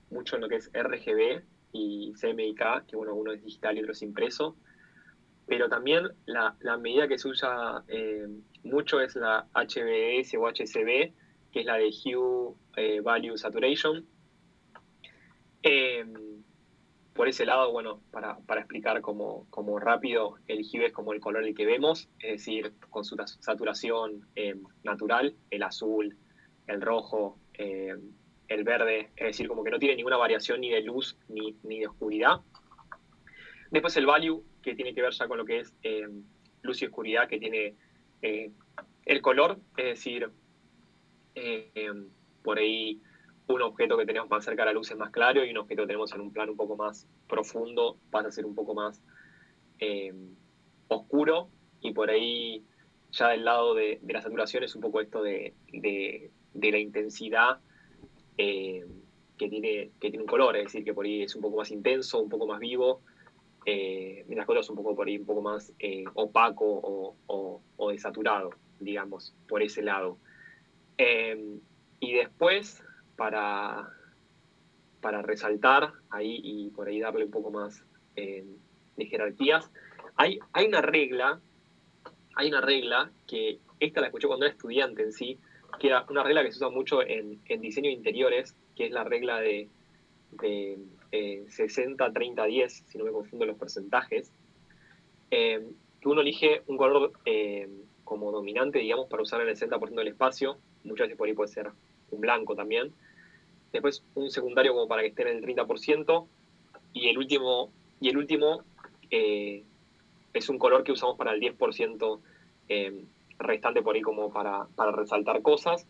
[0.09, 3.93] mucho en lo que es RGB y CMYK, que bueno, uno es digital y otro
[3.93, 4.57] es impreso,
[5.47, 8.27] pero también la, medida que se usa eh,
[8.65, 11.13] mucho es la HBS o HCB,
[11.53, 14.07] que es la de Hue eh, Value Saturation
[17.15, 21.45] por ese lado, bueno, para, explicar como, como, rápido, el hue es como el color
[21.45, 26.17] el que vemos, es decir, con su saturación eh, natural, el azul,
[26.67, 27.95] el rojo, eh,
[28.49, 31.87] el verde, es decir, como que no tiene ninguna variación ni de luz ni, de
[31.87, 32.41] oscuridad.
[33.71, 36.09] Después el value, que tiene que ver ya con lo que es eh,
[36.63, 37.75] luz y oscuridad, que tiene
[39.05, 40.31] el color, es decir,
[42.43, 43.01] por ahí
[43.49, 45.83] un objeto que tenemos más cerca de la luz es más claro y un objeto
[45.83, 49.03] que tenemos en un plano un poco más profundo pasa a ser un poco más
[49.79, 50.15] eh,
[50.89, 51.49] oscuro
[51.81, 52.65] y por ahí
[53.13, 55.55] ya del lado de, la saturación es un poco esto de,
[56.55, 57.61] la intensidad
[58.39, 58.87] eh,
[59.37, 61.71] que, tiene, que tiene un color, es decir, que por ahí es un poco más
[61.71, 63.03] intenso, un poco más vivo,
[63.67, 68.51] eh, mientras que es un poco por ahí un poco más eh, opaco o, desaturado,
[68.81, 70.17] digamos, por ese lado.
[72.01, 72.83] y después
[73.17, 73.89] para,
[75.01, 77.85] para resaltar ahí y por ahí darle un poco más
[78.17, 78.45] eh,
[78.97, 79.71] de jerarquías.
[80.17, 81.41] Hay, hay una regla,
[82.35, 85.39] hay una regla que esta la escuché cuando era estudiante en sí,
[85.79, 89.05] que era una regla que se usa mucho en, diseño de interiores, que es la
[89.05, 89.69] regla de,
[90.33, 90.79] de
[91.49, 94.33] 60, 30, 10, si no me confundo los porcentajes,
[95.31, 95.67] eh,
[96.01, 97.69] que uno elige un color eh,
[98.05, 101.49] como dominante, digamos, para usar en el 60% del espacio, muchas veces por ahí puede
[101.49, 101.71] ser
[102.13, 102.93] un blanco también.
[103.73, 106.27] Después un secundario como para que esté en el 30%.
[106.95, 107.71] Y el último,
[108.01, 108.63] y el último
[109.11, 109.65] eh,
[110.33, 112.21] es un color que usamos para el 10%
[112.69, 113.05] eh,
[113.39, 115.87] restante por ahí como para, resaltar cosas.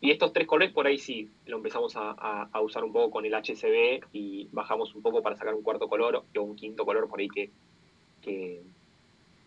[0.00, 3.34] Y estos tres colores por ahí sí lo empezamos a, usar un poco con el
[3.34, 7.20] HCB y bajamos un poco para sacar un cuarto color o un quinto color por
[7.20, 7.50] ahí que,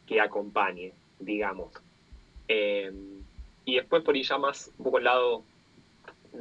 [0.07, 1.73] que, acompañe, digamos.
[2.47, 2.89] Eh,
[3.65, 5.43] y después por ahí ya más un poco el lado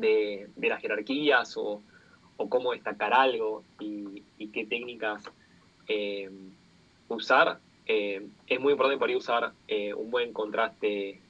[0.01, 1.83] de, las jerarquías o,
[2.37, 5.25] cómo destacar algo y, qué técnicas
[5.89, 6.31] eh,
[7.09, 11.21] usar, eh, es muy importante por ahí usar eh, un buen contraste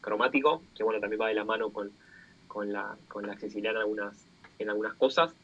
[0.00, 1.92] cromático, que bueno, también va de la mano con,
[2.72, 2.96] la,
[3.30, 4.26] accesibilidad en algunas,
[4.58, 5.34] en algunas cosas.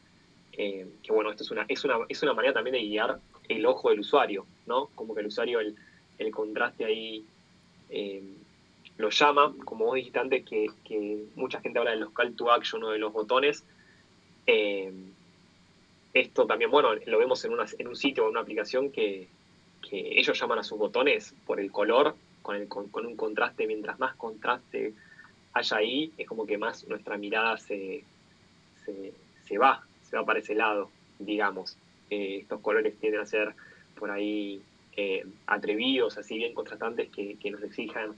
[0.51, 3.89] que bueno, esto es una, es, una, es una manera también de guiar el ojo
[3.89, 4.87] del usuario, ¿no?
[4.95, 5.75] Como que el usuario, el,
[6.17, 7.25] el contraste ahí
[8.97, 12.83] lo llama, como vos dijiste antes, que, mucha gente habla de los call to action
[12.83, 13.63] o de los botones.
[14.47, 14.91] Eh,
[16.13, 19.27] esto también, bueno, lo vemos en, en un sitio o en una aplicación que,
[19.91, 24.15] ellos llaman a sus botones por el color, con, el, con, un contraste, mientras más
[24.15, 24.93] contraste
[25.53, 28.03] haya ahí, es como que más nuestra mirada se,
[28.83, 31.77] se, va, se va para ese lado, digamos.
[32.09, 33.53] Eh, estos colores tienden a ser
[33.95, 34.59] por ahí
[34.97, 38.15] eh, atrevidos, así bien contrastantes, que, que nos exijan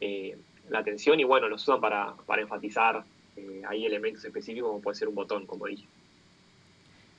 [0.00, 0.36] eh,
[0.68, 3.04] la atención y bueno, los usan para, para enfatizar
[3.36, 5.86] eh, ahí elementos específicos como puede ser un botón, como dije.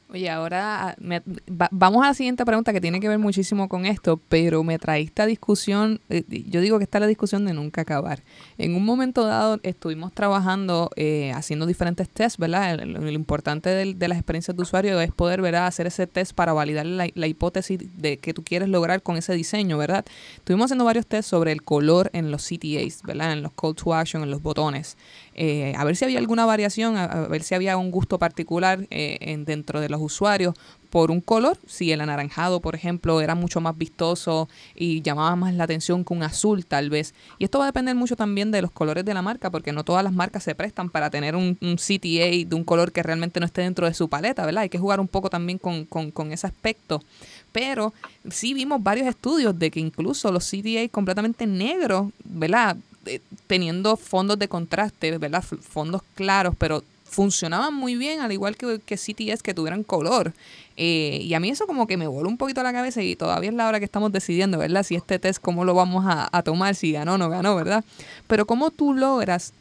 [0.10, 0.96] Oye, ahora
[1.70, 5.02] vamos a la siguiente pregunta que tiene que ver muchísimo con esto, pero me trae
[5.02, 8.24] esta discusión, eh, yo digo que está la discusión de nunca acabar.
[8.58, 12.80] En un momento dado estuvimos trabajando, eh, haciendo diferentes tests, ¿verdad?
[12.86, 15.67] Lo, importante de, las experiencias de usuario es poder, ¿verdad?
[15.67, 19.78] Hacer ese test para validar la, hipótesis de que tú quieres lograr con ese diseño,
[19.78, 20.06] ¿verdad?
[20.38, 23.34] Estuvimos haciendo varios tests sobre el color en los CTAs, ¿verdad?
[23.34, 24.96] En los call to action, en los botones.
[25.39, 29.17] Eh, a ver si había alguna variación, a, ver si había un gusto particular eh,
[29.21, 30.56] en, dentro de los usuarios
[30.89, 35.54] por un color, si el anaranjado, por ejemplo, era mucho más vistoso y llamaba más
[35.54, 37.13] la atención que un azul tal vez.
[37.38, 39.84] Y esto va a depender mucho también de los colores de la marca, porque no
[39.84, 43.45] todas las marcas se prestan para tener un, CTA de un color que realmente no
[43.45, 44.63] esté dentro de su paleta, ¿verdad?
[44.63, 47.04] Hay que jugar un poco también con, con, con ese aspecto.
[47.52, 47.93] Pero
[48.32, 52.78] sí vimos varios estudios de que incluso los CTA completamente negros, ¿verdad?
[53.48, 55.43] Teniendo fondos de contraste, ¿verdad?
[55.43, 60.34] Fondos claros, pero funcionaban muy bien, al igual que, que CTS que tuvieran color.
[60.76, 63.50] Eh, y a mí eso como que me voló un poquito la cabeza y todavía
[63.50, 64.84] es la hora que estamos decidiendo, ¿verdad?
[64.84, 67.84] Si este test, cómo lo vamos a, tomar, si ganó o no ganó, ¿verdad?
[68.28, 69.54] Pero cómo tú logras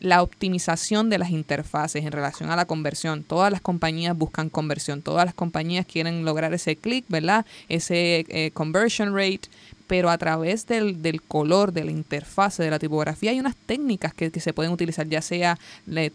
[0.00, 3.22] la optimización de las interfaces en relación a la conversión.
[3.22, 7.44] Todas las compañías buscan conversión, todas las compañías quieren lograr ese click, ¿verdad?
[7.68, 9.42] Ese eh, conversion rate,
[9.92, 14.30] pero a través del, color, de la interfase, de la tipografía, hay unas técnicas que,
[14.30, 15.58] se pueden utilizar, ya sea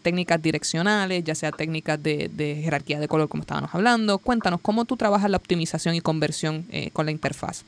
[0.02, 4.18] técnicas direccionales, ya sea técnicas de, jerarquía de color, como estábamos hablando.
[4.18, 7.62] Cuéntanos, ¿cómo tú trabajas la optimización y conversión eh, con la interfaz?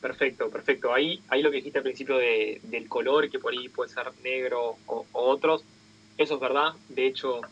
[0.00, 0.92] Perfecto, perfecto.
[0.92, 4.10] Ahí, ahí lo que dijiste al principio de, del color, que por ahí puede ser
[4.24, 5.62] negro o, otros,
[6.16, 6.72] eso es verdad.
[6.88, 7.42] De hecho,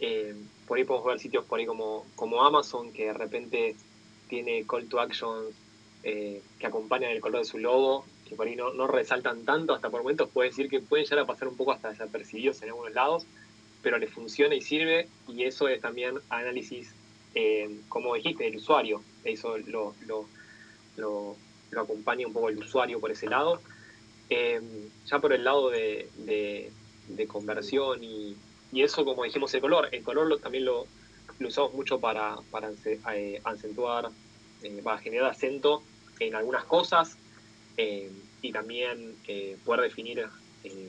[0.00, 0.34] eh,
[0.66, 3.76] por ahí podemos ver sitios por ahí como, como Amazon, que de repente
[4.30, 5.34] tiene call to action
[6.02, 9.90] eh, que acompañan el color de su logo, que por ahí no, resaltan tanto, hasta
[9.90, 12.92] por momentos puede decir que pueden llegar a pasar un poco hasta desapercibidos en algunos
[12.92, 13.26] lados,
[13.82, 16.92] pero le funciona y sirve, y eso es también análisis,
[17.34, 19.02] eh, como dijiste, del usuario.
[19.24, 21.36] Eso lo, lo,
[21.70, 23.60] lo acompaña un poco el usuario por ese lado.
[24.30, 28.36] Em, ya por el lado de, de, conversión y,
[28.72, 29.88] y, eso, como dijimos, el color.
[29.92, 30.86] El color lo, también lo,
[31.40, 32.70] usamos mucho para, para
[33.14, 34.10] eh, acentuar,
[34.62, 35.82] eh, para generar acento
[36.20, 37.16] en algunas cosas
[37.76, 40.26] em, y también eh, poder definir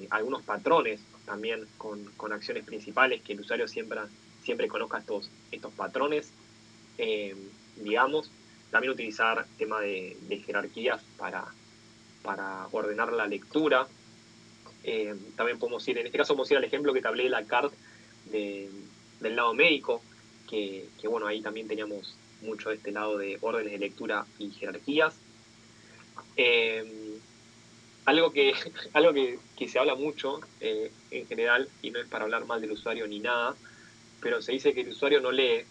[0.09, 4.01] algunos patrones también con, con, acciones principales, que el usuario siempre,
[4.43, 6.33] siempre conozca estos, estos patrones,
[7.77, 8.29] digamos.
[8.71, 11.45] También utilizar tema de, jerarquías para,
[12.21, 13.87] para ordenar la lectura.
[14.83, 17.29] Eh, también podemos ir, en este caso podemos ir al ejemplo que te hablé de
[17.29, 17.73] la CART
[18.25, 20.01] del lado médico,
[20.47, 25.15] que, bueno, ahí también teníamos mucho de este lado de órdenes de lectura y jerarquías.
[26.37, 27.17] Eh,
[28.05, 28.53] algo que,
[28.93, 32.71] algo que, se habla mucho eh, en general, y no es para hablar mal del
[32.71, 33.55] usuario ni nada,
[34.21, 35.65] pero se dice que el usuario no lee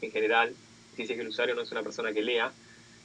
[0.00, 0.54] en general
[1.02, 2.52] dice que el usuario no es una persona que lea.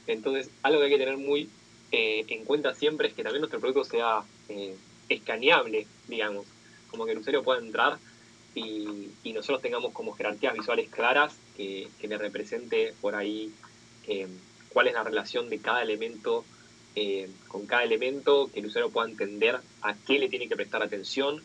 [0.06, 1.48] Entonces, algo que hay que tener muy
[1.92, 4.76] eh, en cuenta siempre es que también nuestro producto sea eh,
[5.08, 6.46] escaneable, digamos,
[6.90, 7.98] como que el usuario pueda entrar
[8.54, 13.52] y, nosotros tengamos como jerarquías visuales claras que, le represente por ahí
[14.06, 14.28] eh,
[14.68, 16.44] cuál es la relación de cada elemento
[17.48, 21.42] con cada elemento, que el usuario pueda entender a qué le tiene que prestar atención.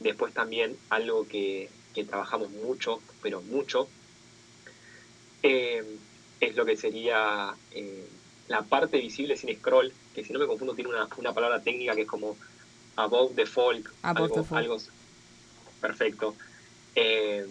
[0.00, 3.88] después también algo que, que trabajamos mucho, pero mucho,
[5.42, 7.54] es lo que sería
[8.48, 12.02] la parte visible sin scroll, que si no me confundo tiene una, palabra técnica que
[12.02, 12.36] es como
[12.96, 14.78] above the fold, algo,
[15.80, 16.34] perfecto.
[16.94, 17.46] Eh,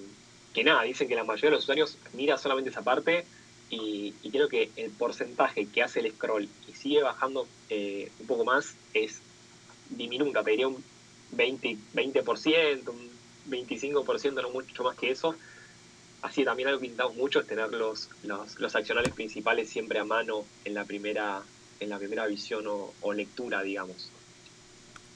[0.54, 3.26] que nada, dicen que la mayoría de los usuarios mira solamente esa parte
[3.70, 8.76] y, creo que el porcentaje que hace el scroll y sigue bajando un poco más
[8.94, 9.22] es
[9.90, 10.84] diminuta, te diría un
[11.36, 13.10] 20%, 20% un
[13.50, 15.36] 25%, no mucho más que eso
[16.26, 20.74] Así también algo que mucho es tener los, los, accionales principales siempre a mano en
[20.74, 21.44] la primera,
[21.80, 24.10] en la primera visión o, lectura, digamos.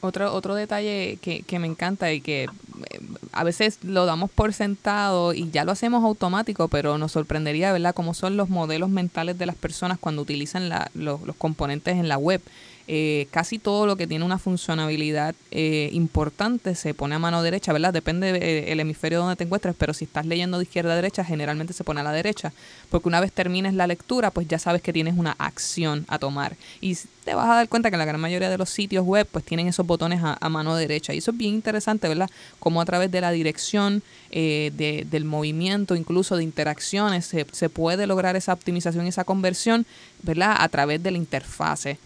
[0.01, 2.99] Otro, otro detalle que, que, me encanta y que eh,
[3.33, 7.93] a veces lo damos por sentado y ya lo hacemos automático, pero nos sorprendería, ¿verdad?,
[7.93, 12.17] cómo son los modelos mentales de las personas cuando utilizan los, los componentes en la
[12.17, 12.41] web.
[12.91, 17.71] Eh, casi todo lo que tiene una funcionalidad eh, importante se pone a mano derecha,
[17.71, 17.93] ¿verdad?
[17.93, 21.23] Depende del eh, hemisferio donde te encuentres, pero si estás leyendo de izquierda a derecha,
[21.23, 22.51] generalmente se pone a la derecha,
[22.89, 26.55] porque una vez termines la lectura, pues ya sabes que tienes una acción a tomar.
[26.81, 29.45] Y te vas a dar cuenta que la gran mayoría de los sitios web, pues
[29.45, 31.13] tienen esos botones a, mano derecha.
[31.13, 32.27] Y eso es bien interesante, ¿verdad?
[32.57, 38.35] Como a través de la dirección, del movimiento, incluso de interacciones, se, se puede lograr
[38.35, 39.85] esa optimización esa conversión,
[40.23, 40.55] ¿verdad?
[40.57, 41.99] A través de la interfase.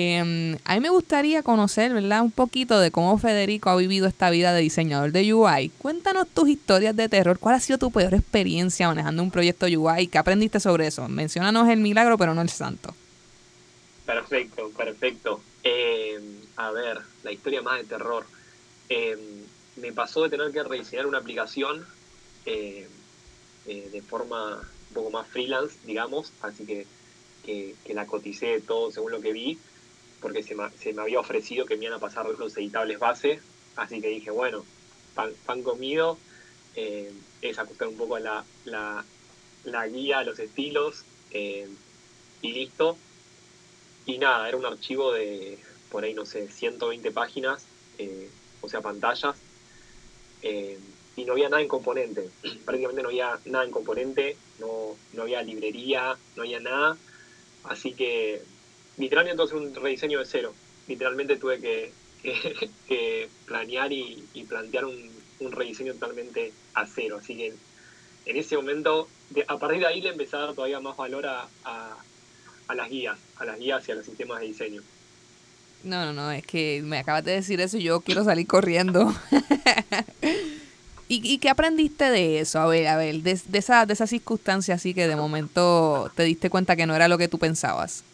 [0.00, 2.22] Em, a mí me gustaría conocer, ¿verdad?
[2.22, 5.70] Un poquito de cómo Federico ha vivido esta vida de diseñador de UI.
[5.70, 7.40] Cuéntanos tus historias de terror.
[7.40, 10.06] ¿Cuál ha sido tu peor experiencia manejando un proyecto UI?
[10.06, 11.08] ¿Qué aprendiste sobre eso?
[11.08, 12.94] Menciónanos el milagro, pero no el santo.
[14.06, 15.40] Perfecto, perfecto.
[15.64, 18.24] Em, a ver, la historia más de terror.
[18.88, 19.18] Em,
[19.78, 21.84] me pasó de tener que rediseñar una aplicación
[22.46, 22.86] eh,
[23.66, 26.86] de forma un poco más freelance, digamos, así que,
[27.44, 29.58] que, que la coticé todo según lo que vi
[30.20, 33.40] porque se me, se me, había ofrecido que me iban a pasar los editables base,
[33.76, 34.64] así que dije, bueno,
[35.14, 36.18] pan, comido,
[36.74, 39.04] eh, es ajustar un poco la, la,
[39.64, 41.68] la guía, los estilos, eh,
[42.42, 42.96] y listo.
[44.06, 45.58] Y nada, era un archivo de,
[45.90, 47.64] por ahí, no sé, 120 páginas,
[47.98, 49.36] eh, o sea, pantallas,
[50.40, 52.30] y no había nada en componente,
[52.64, 56.96] prácticamente no había nada en componente, no, no había librería, no había nada,
[57.64, 58.40] así que
[58.98, 60.54] literalmente entonces un rediseño de cero.
[60.86, 61.92] Literalmente tuve que,
[63.46, 65.10] planear y, plantear un,
[65.52, 67.18] rediseño totalmente a cero.
[67.20, 67.54] Así que
[68.26, 69.08] en ese momento,
[69.46, 71.48] a partir de ahí le empecé a dar todavía más valor a,
[72.74, 74.82] las guías, a las guías y a los sistemas de diseño.
[75.84, 79.14] No, no, no, es que me acabas de decir eso y yo quiero salir corriendo.
[81.10, 82.58] ¿Y, qué aprendiste de eso?
[82.60, 86.50] A ver, a ver, de, esa, de esa circunstancia así que de momento te diste
[86.50, 88.04] cuenta que no era lo que tú pensabas.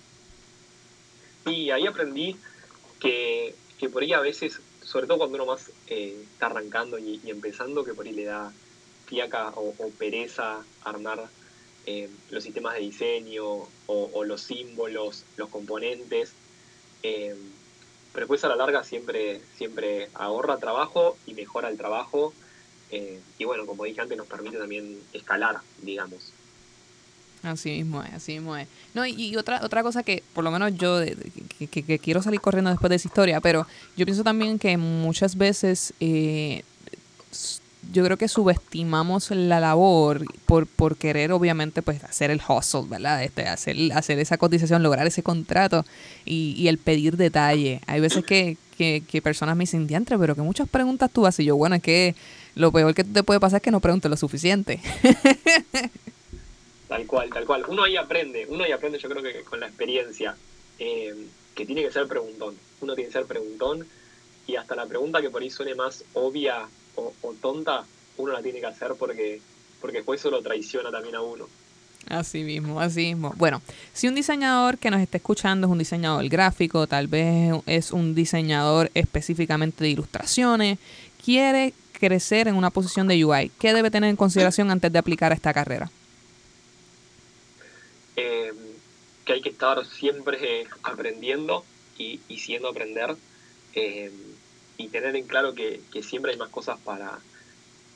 [1.44, 2.36] Sí, ahí aprendí
[3.00, 3.54] que,
[3.92, 7.92] por ahí a veces, sobre todo cuando uno más eh, está arrancando y, empezando, que
[7.92, 8.52] por ahí le da
[9.06, 11.28] fiaca o, pereza armar
[11.86, 16.32] eh, los sistemas de diseño o, los símbolos, los componentes.
[17.02, 17.34] Eh,
[18.12, 22.32] pero después a la larga siempre, siempre ahorra trabajo y mejora el trabajo
[23.38, 26.32] y bueno, como dije antes, nos permite también escalar, digamos.
[27.44, 28.66] Así mismo es, así mismo es.
[28.94, 31.00] No, y, otra, otra cosa que, por lo menos yo,
[31.70, 33.66] que, quiero salir corriendo después de esa historia, pero
[33.96, 36.62] yo pienso también que muchas veces eh,
[37.92, 43.22] yo creo que subestimamos la labor por, por querer, obviamente, pues hacer el hustle, ¿verdad?
[43.22, 45.84] Este, hacer, hacer esa cotización, lograr ese contrato
[46.24, 47.82] y, el pedir detalle.
[47.86, 51.40] Hay veces que, que, que personas me dicen, diantre, pero que muchas preguntas tú haces.
[51.40, 52.14] Y yo, bueno, es que
[52.54, 54.80] lo peor que te puede pasar es que no preguntes lo suficiente.
[56.88, 57.64] tal cual, tal cual.
[57.68, 60.36] Uno ahí aprende, uno ahí aprende yo creo que con la experiencia,
[60.78, 61.14] eh,
[61.54, 62.56] que tiene que ser preguntón.
[62.80, 63.86] Uno tiene que ser preguntón
[64.46, 66.66] y hasta la pregunta que por ahí suene más obvia
[66.96, 67.84] o, tonta,
[68.18, 69.40] uno la tiene que hacer porque,
[69.80, 71.48] porque después eso lo traiciona también a uno.
[72.08, 73.32] Así mismo, así mismo.
[73.36, 73.62] Bueno,
[73.94, 78.14] si un diseñador que nos está escuchando es un diseñador gráfico, tal vez es un
[78.14, 80.78] diseñador específicamente de ilustraciones,
[81.24, 83.50] quiere crecer en una posición de UI?
[83.58, 85.90] ¿Qué debe tener en consideración antes de aplicar a esta carrera?
[88.16, 88.52] Eh,
[89.24, 91.64] que hay que estar siempre aprendiendo
[91.96, 93.16] y, siendo aprender
[93.74, 94.10] eh,
[94.76, 97.18] y tener en claro que, siempre hay más cosas para,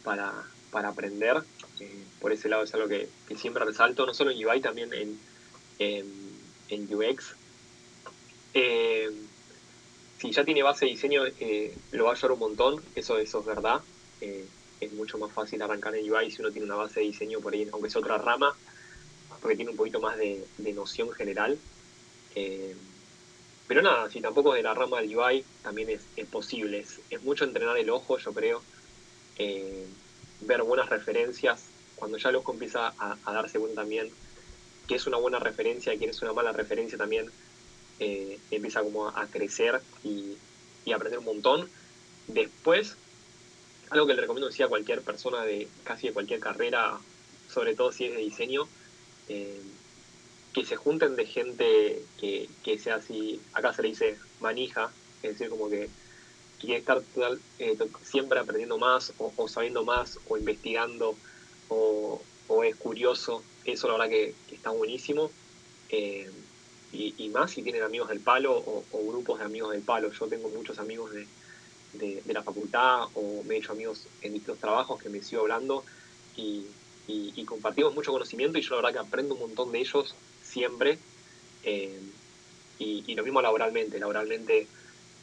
[0.02, 1.42] para, aprender.
[1.80, 5.18] Eh, por ese lado es algo que, siempre resalto, no solo en UI, también en,
[5.78, 7.34] en, UX.
[10.18, 11.24] si ya tiene base de diseño,
[11.92, 13.82] lo va a ayudar un montón, eso, eso es verdad.
[14.20, 14.46] Eh,
[14.80, 17.52] es mucho más fácil arrancar en UI si uno tiene una base de diseño por
[17.52, 18.54] ahí, aunque es otra rama,
[19.41, 21.59] porque tiene un poquito más de, noción general.
[22.34, 22.74] Eh,
[23.66, 26.84] pero nada, si tampoco de la rama del UI también es, posible.
[27.11, 28.62] Es, mucho entrenar el ojo, yo creo.
[29.36, 29.86] Eh,
[30.41, 31.64] ver buenas referencias.
[31.97, 34.11] Cuando ya el ojo empieza a, darse cuenta también
[34.86, 37.30] que es una buena referencia, que es una mala referencia también,
[37.99, 40.36] empieza como a, crecer y,
[40.86, 41.68] y aprender un montón.
[42.26, 42.97] Después
[43.91, 46.99] algo que le recomiendo decir a cualquier persona de casi de cualquier carrera,
[47.53, 48.68] sobre todo si es de diseño,
[49.29, 49.62] eh,
[50.53, 54.91] que se junten de gente que, sea así, acá se le dice manija,
[55.22, 55.89] es decir, como que
[56.61, 57.03] quiere estar
[57.59, 61.14] eh, siempre aprendiendo más o, sabiendo más o investigando
[61.68, 62.20] o,
[62.64, 65.31] es curioso, eso la verdad que, está buenísimo.
[65.91, 66.31] Eh,
[66.93, 70.11] y, más si tienen amigos del palo o, grupos de amigos del palo.
[70.11, 71.26] Yo tengo muchos amigos de,
[71.93, 75.85] de, la facultad o me he hecho amigos en distintos trabajos que me sigo hablando
[76.37, 76.64] y,
[77.44, 80.98] compartimos mucho conocimiento y yo la verdad que aprendo un montón de ellos siempre
[81.64, 81.98] eh,
[82.78, 84.66] y, lo mismo laboralmente, laboralmente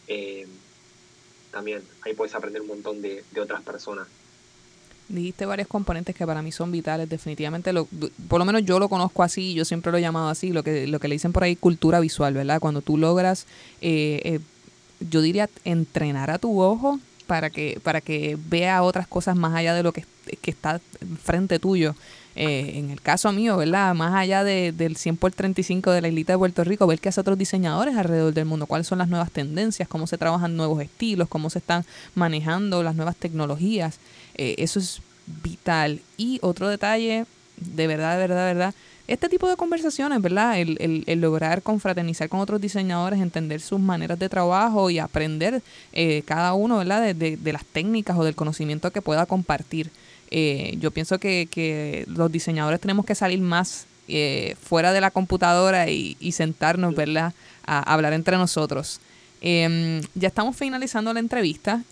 [0.07, 0.47] eh,
[1.51, 4.07] también ahí puedes aprender un montón de, otras personas.
[5.07, 7.88] Dijiste varios componentes que para mí son vitales, definitivamente, lo,
[8.27, 10.88] por lo menos yo lo conozco así, yo siempre lo he llamado así, lo que,
[10.88, 12.59] lo que le dicen por ahí cultura visual, ¿verdad?
[12.59, 13.45] Cuando tú logras
[13.81, 14.39] eh,
[14.99, 19.73] yo diría entrenar a tu ojo para que, para que vea otras cosas más allá
[19.73, 20.05] de lo que,
[20.43, 20.80] está
[21.23, 21.95] frente tuyo.
[22.38, 23.95] Eh, en el caso mío, ¿verdad?
[23.95, 27.07] Más allá de, del 100 por 35 de la islita de Puerto Rico, ver qué
[27.07, 30.82] hacen otros diseñadores alrededor del mundo, cuáles son las nuevas tendencias, cómo se trabajan nuevos
[30.82, 33.99] estilos, cómo se están manejando las nuevas tecnologías.
[34.36, 35.01] Eh, eso es
[35.43, 36.01] vital.
[36.17, 37.26] Y otro detalle,
[37.57, 38.76] de verdad, de verdad, de verdad,
[39.07, 40.59] este tipo de conversaciones, ¿verdad?
[40.59, 45.61] El, el, lograr confraternizar con otros diseñadores, entender sus maneras de trabajo y aprender
[45.93, 47.13] eh, cada uno, ¿verdad?
[47.13, 49.91] De, de, las técnicas o del conocimiento que pueda compartir.
[50.38, 55.09] Eh, yo pienso que, que, los diseñadores tenemos que salir más eh, fuera de la
[55.09, 57.33] computadora y, y sentarnos, ¿verdad?
[57.65, 58.99] A, hablar entre nosotros.
[59.39, 61.83] Em, ya estamos finalizando la entrevista.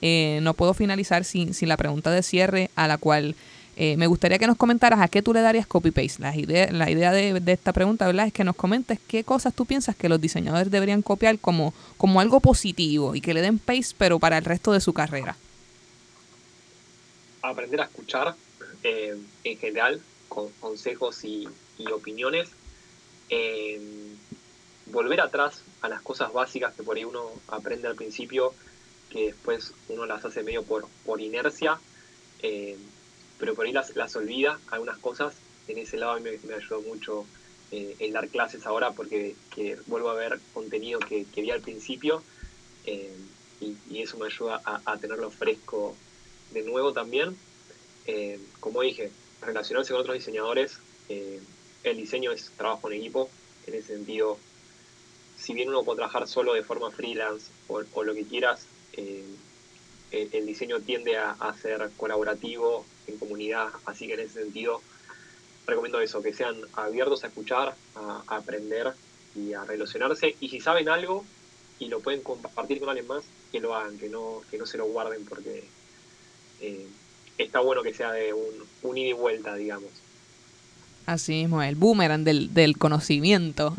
[0.41, 3.35] no puedo finalizar sin, sin la pregunta de cierre a la cual
[3.77, 6.21] eh, me gustaría que nos comentaras a qué tú le darías copy-paste.
[6.21, 8.27] La idea, la idea de, esta pregunta ¿verdad?
[8.27, 12.19] es que nos comentes qué cosas tú piensas que los diseñadores deberían copiar como, como
[12.19, 15.37] algo positivo y que le den paste, pero para el resto de su carrera.
[17.43, 18.35] Aprender a escuchar
[18.83, 21.47] eh, en general, con consejos y,
[21.93, 22.49] opiniones.
[24.87, 28.53] volver atrás a las cosas básicas que por ahí uno aprende al principio,
[29.13, 31.79] que después uno las hace medio por, inercia,
[32.41, 32.77] eh,
[33.37, 35.35] pero por ahí las, las olvida algunas cosas.
[35.67, 37.25] En ese lado a mí me, ayudó mucho
[37.71, 39.35] eh, el dar clases ahora porque
[39.85, 42.23] vuelvo a ver contenido que, vi al principio
[42.85, 43.15] eh,
[43.61, 45.95] y, eso me ayuda a, tenerlo fresco
[46.53, 47.37] de nuevo también.
[48.59, 50.79] como dije, relacionarse con otros diseñadores,
[51.09, 53.29] el diseño es trabajo en equipo,
[53.67, 54.37] en ese sentido
[55.43, 59.25] si bien uno puede trabajar solo de forma freelance o, lo que quieras, eh,
[60.11, 64.81] el, diseño tiende a, ser colaborativo, en comunidad, así que en ese sentido
[65.67, 68.93] recomiendo eso, que sean abiertos a escuchar, a, aprender
[69.35, 71.25] y a relacionarse, y si saben algo
[71.77, 74.77] y lo pueden compartir con alguien más, que lo hagan, que no, que no se
[74.77, 75.65] lo guarden porque
[76.61, 76.87] eh,
[77.37, 79.89] está bueno que sea de un, un ida y vuelta, digamos.
[81.05, 83.75] Así mismo, el boomerang del, del conocimiento.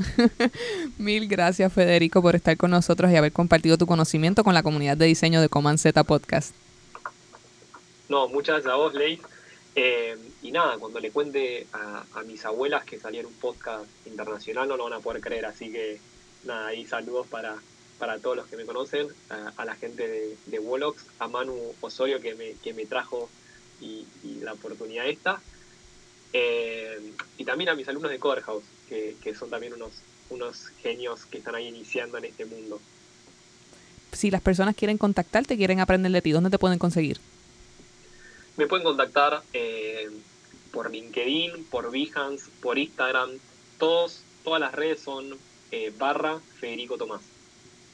[0.99, 4.97] Mil gracias, Federico, por estar con nosotros y haber compartido tu conocimiento con la comunidad
[4.99, 6.55] de diseño de Command Z Podcast.
[8.11, 9.19] No, muchas gracias a vos, Ley.
[9.75, 14.69] Eh, y nada, cuando le cuente a, mis abuelas que salía en un podcast internacional,
[14.69, 15.47] no lo van a poder creer.
[15.47, 15.99] Así que
[16.45, 17.57] nada, ahí saludos para,
[17.99, 22.21] para todos los que me conocen, a, la gente de, de Wolox, a Manu Osorio
[22.21, 23.29] que me, que me trajo
[23.81, 25.41] y, y la oportunidad esta.
[26.33, 29.93] Eh, y también a mis alumnos de Coderhouse, que, que son también unos,
[30.31, 32.81] unos genios que están ahí iniciando en este mundo.
[34.13, 37.21] Si las personas quieren contactarte, quieren aprender de ti, ¿dónde te pueden conseguir?
[38.57, 40.11] Me pueden contactar eh,
[40.73, 43.31] por LinkedIn, por Behance, por Instagram.
[43.79, 45.37] Todos, todas las redes son
[45.71, 47.23] eh, barra Federico Tomás.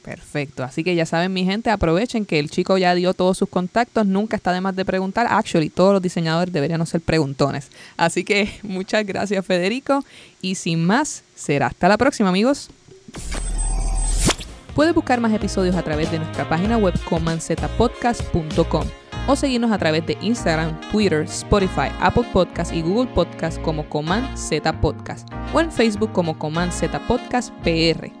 [0.03, 3.47] Perfecto, así que ya saben mi gente, aprovechen que el chico ya dio todos sus
[3.47, 7.69] contactos, nunca está de más de preguntar, actually todos los diseñadores deberían ser preguntones.
[7.97, 10.03] Así que muchas gracias Federico
[10.41, 12.69] y sin más, será hasta la próxima amigos.
[14.75, 18.87] Puedes buscar más episodios a través de nuestra página web comanzetapodcast.com
[19.27, 24.35] o seguirnos a través de Instagram, Twitter, Spotify, Apple Podcast y Google Podcast como Coman
[24.35, 28.20] Z Podcast o en Facebook como Coman Z Podcast PR.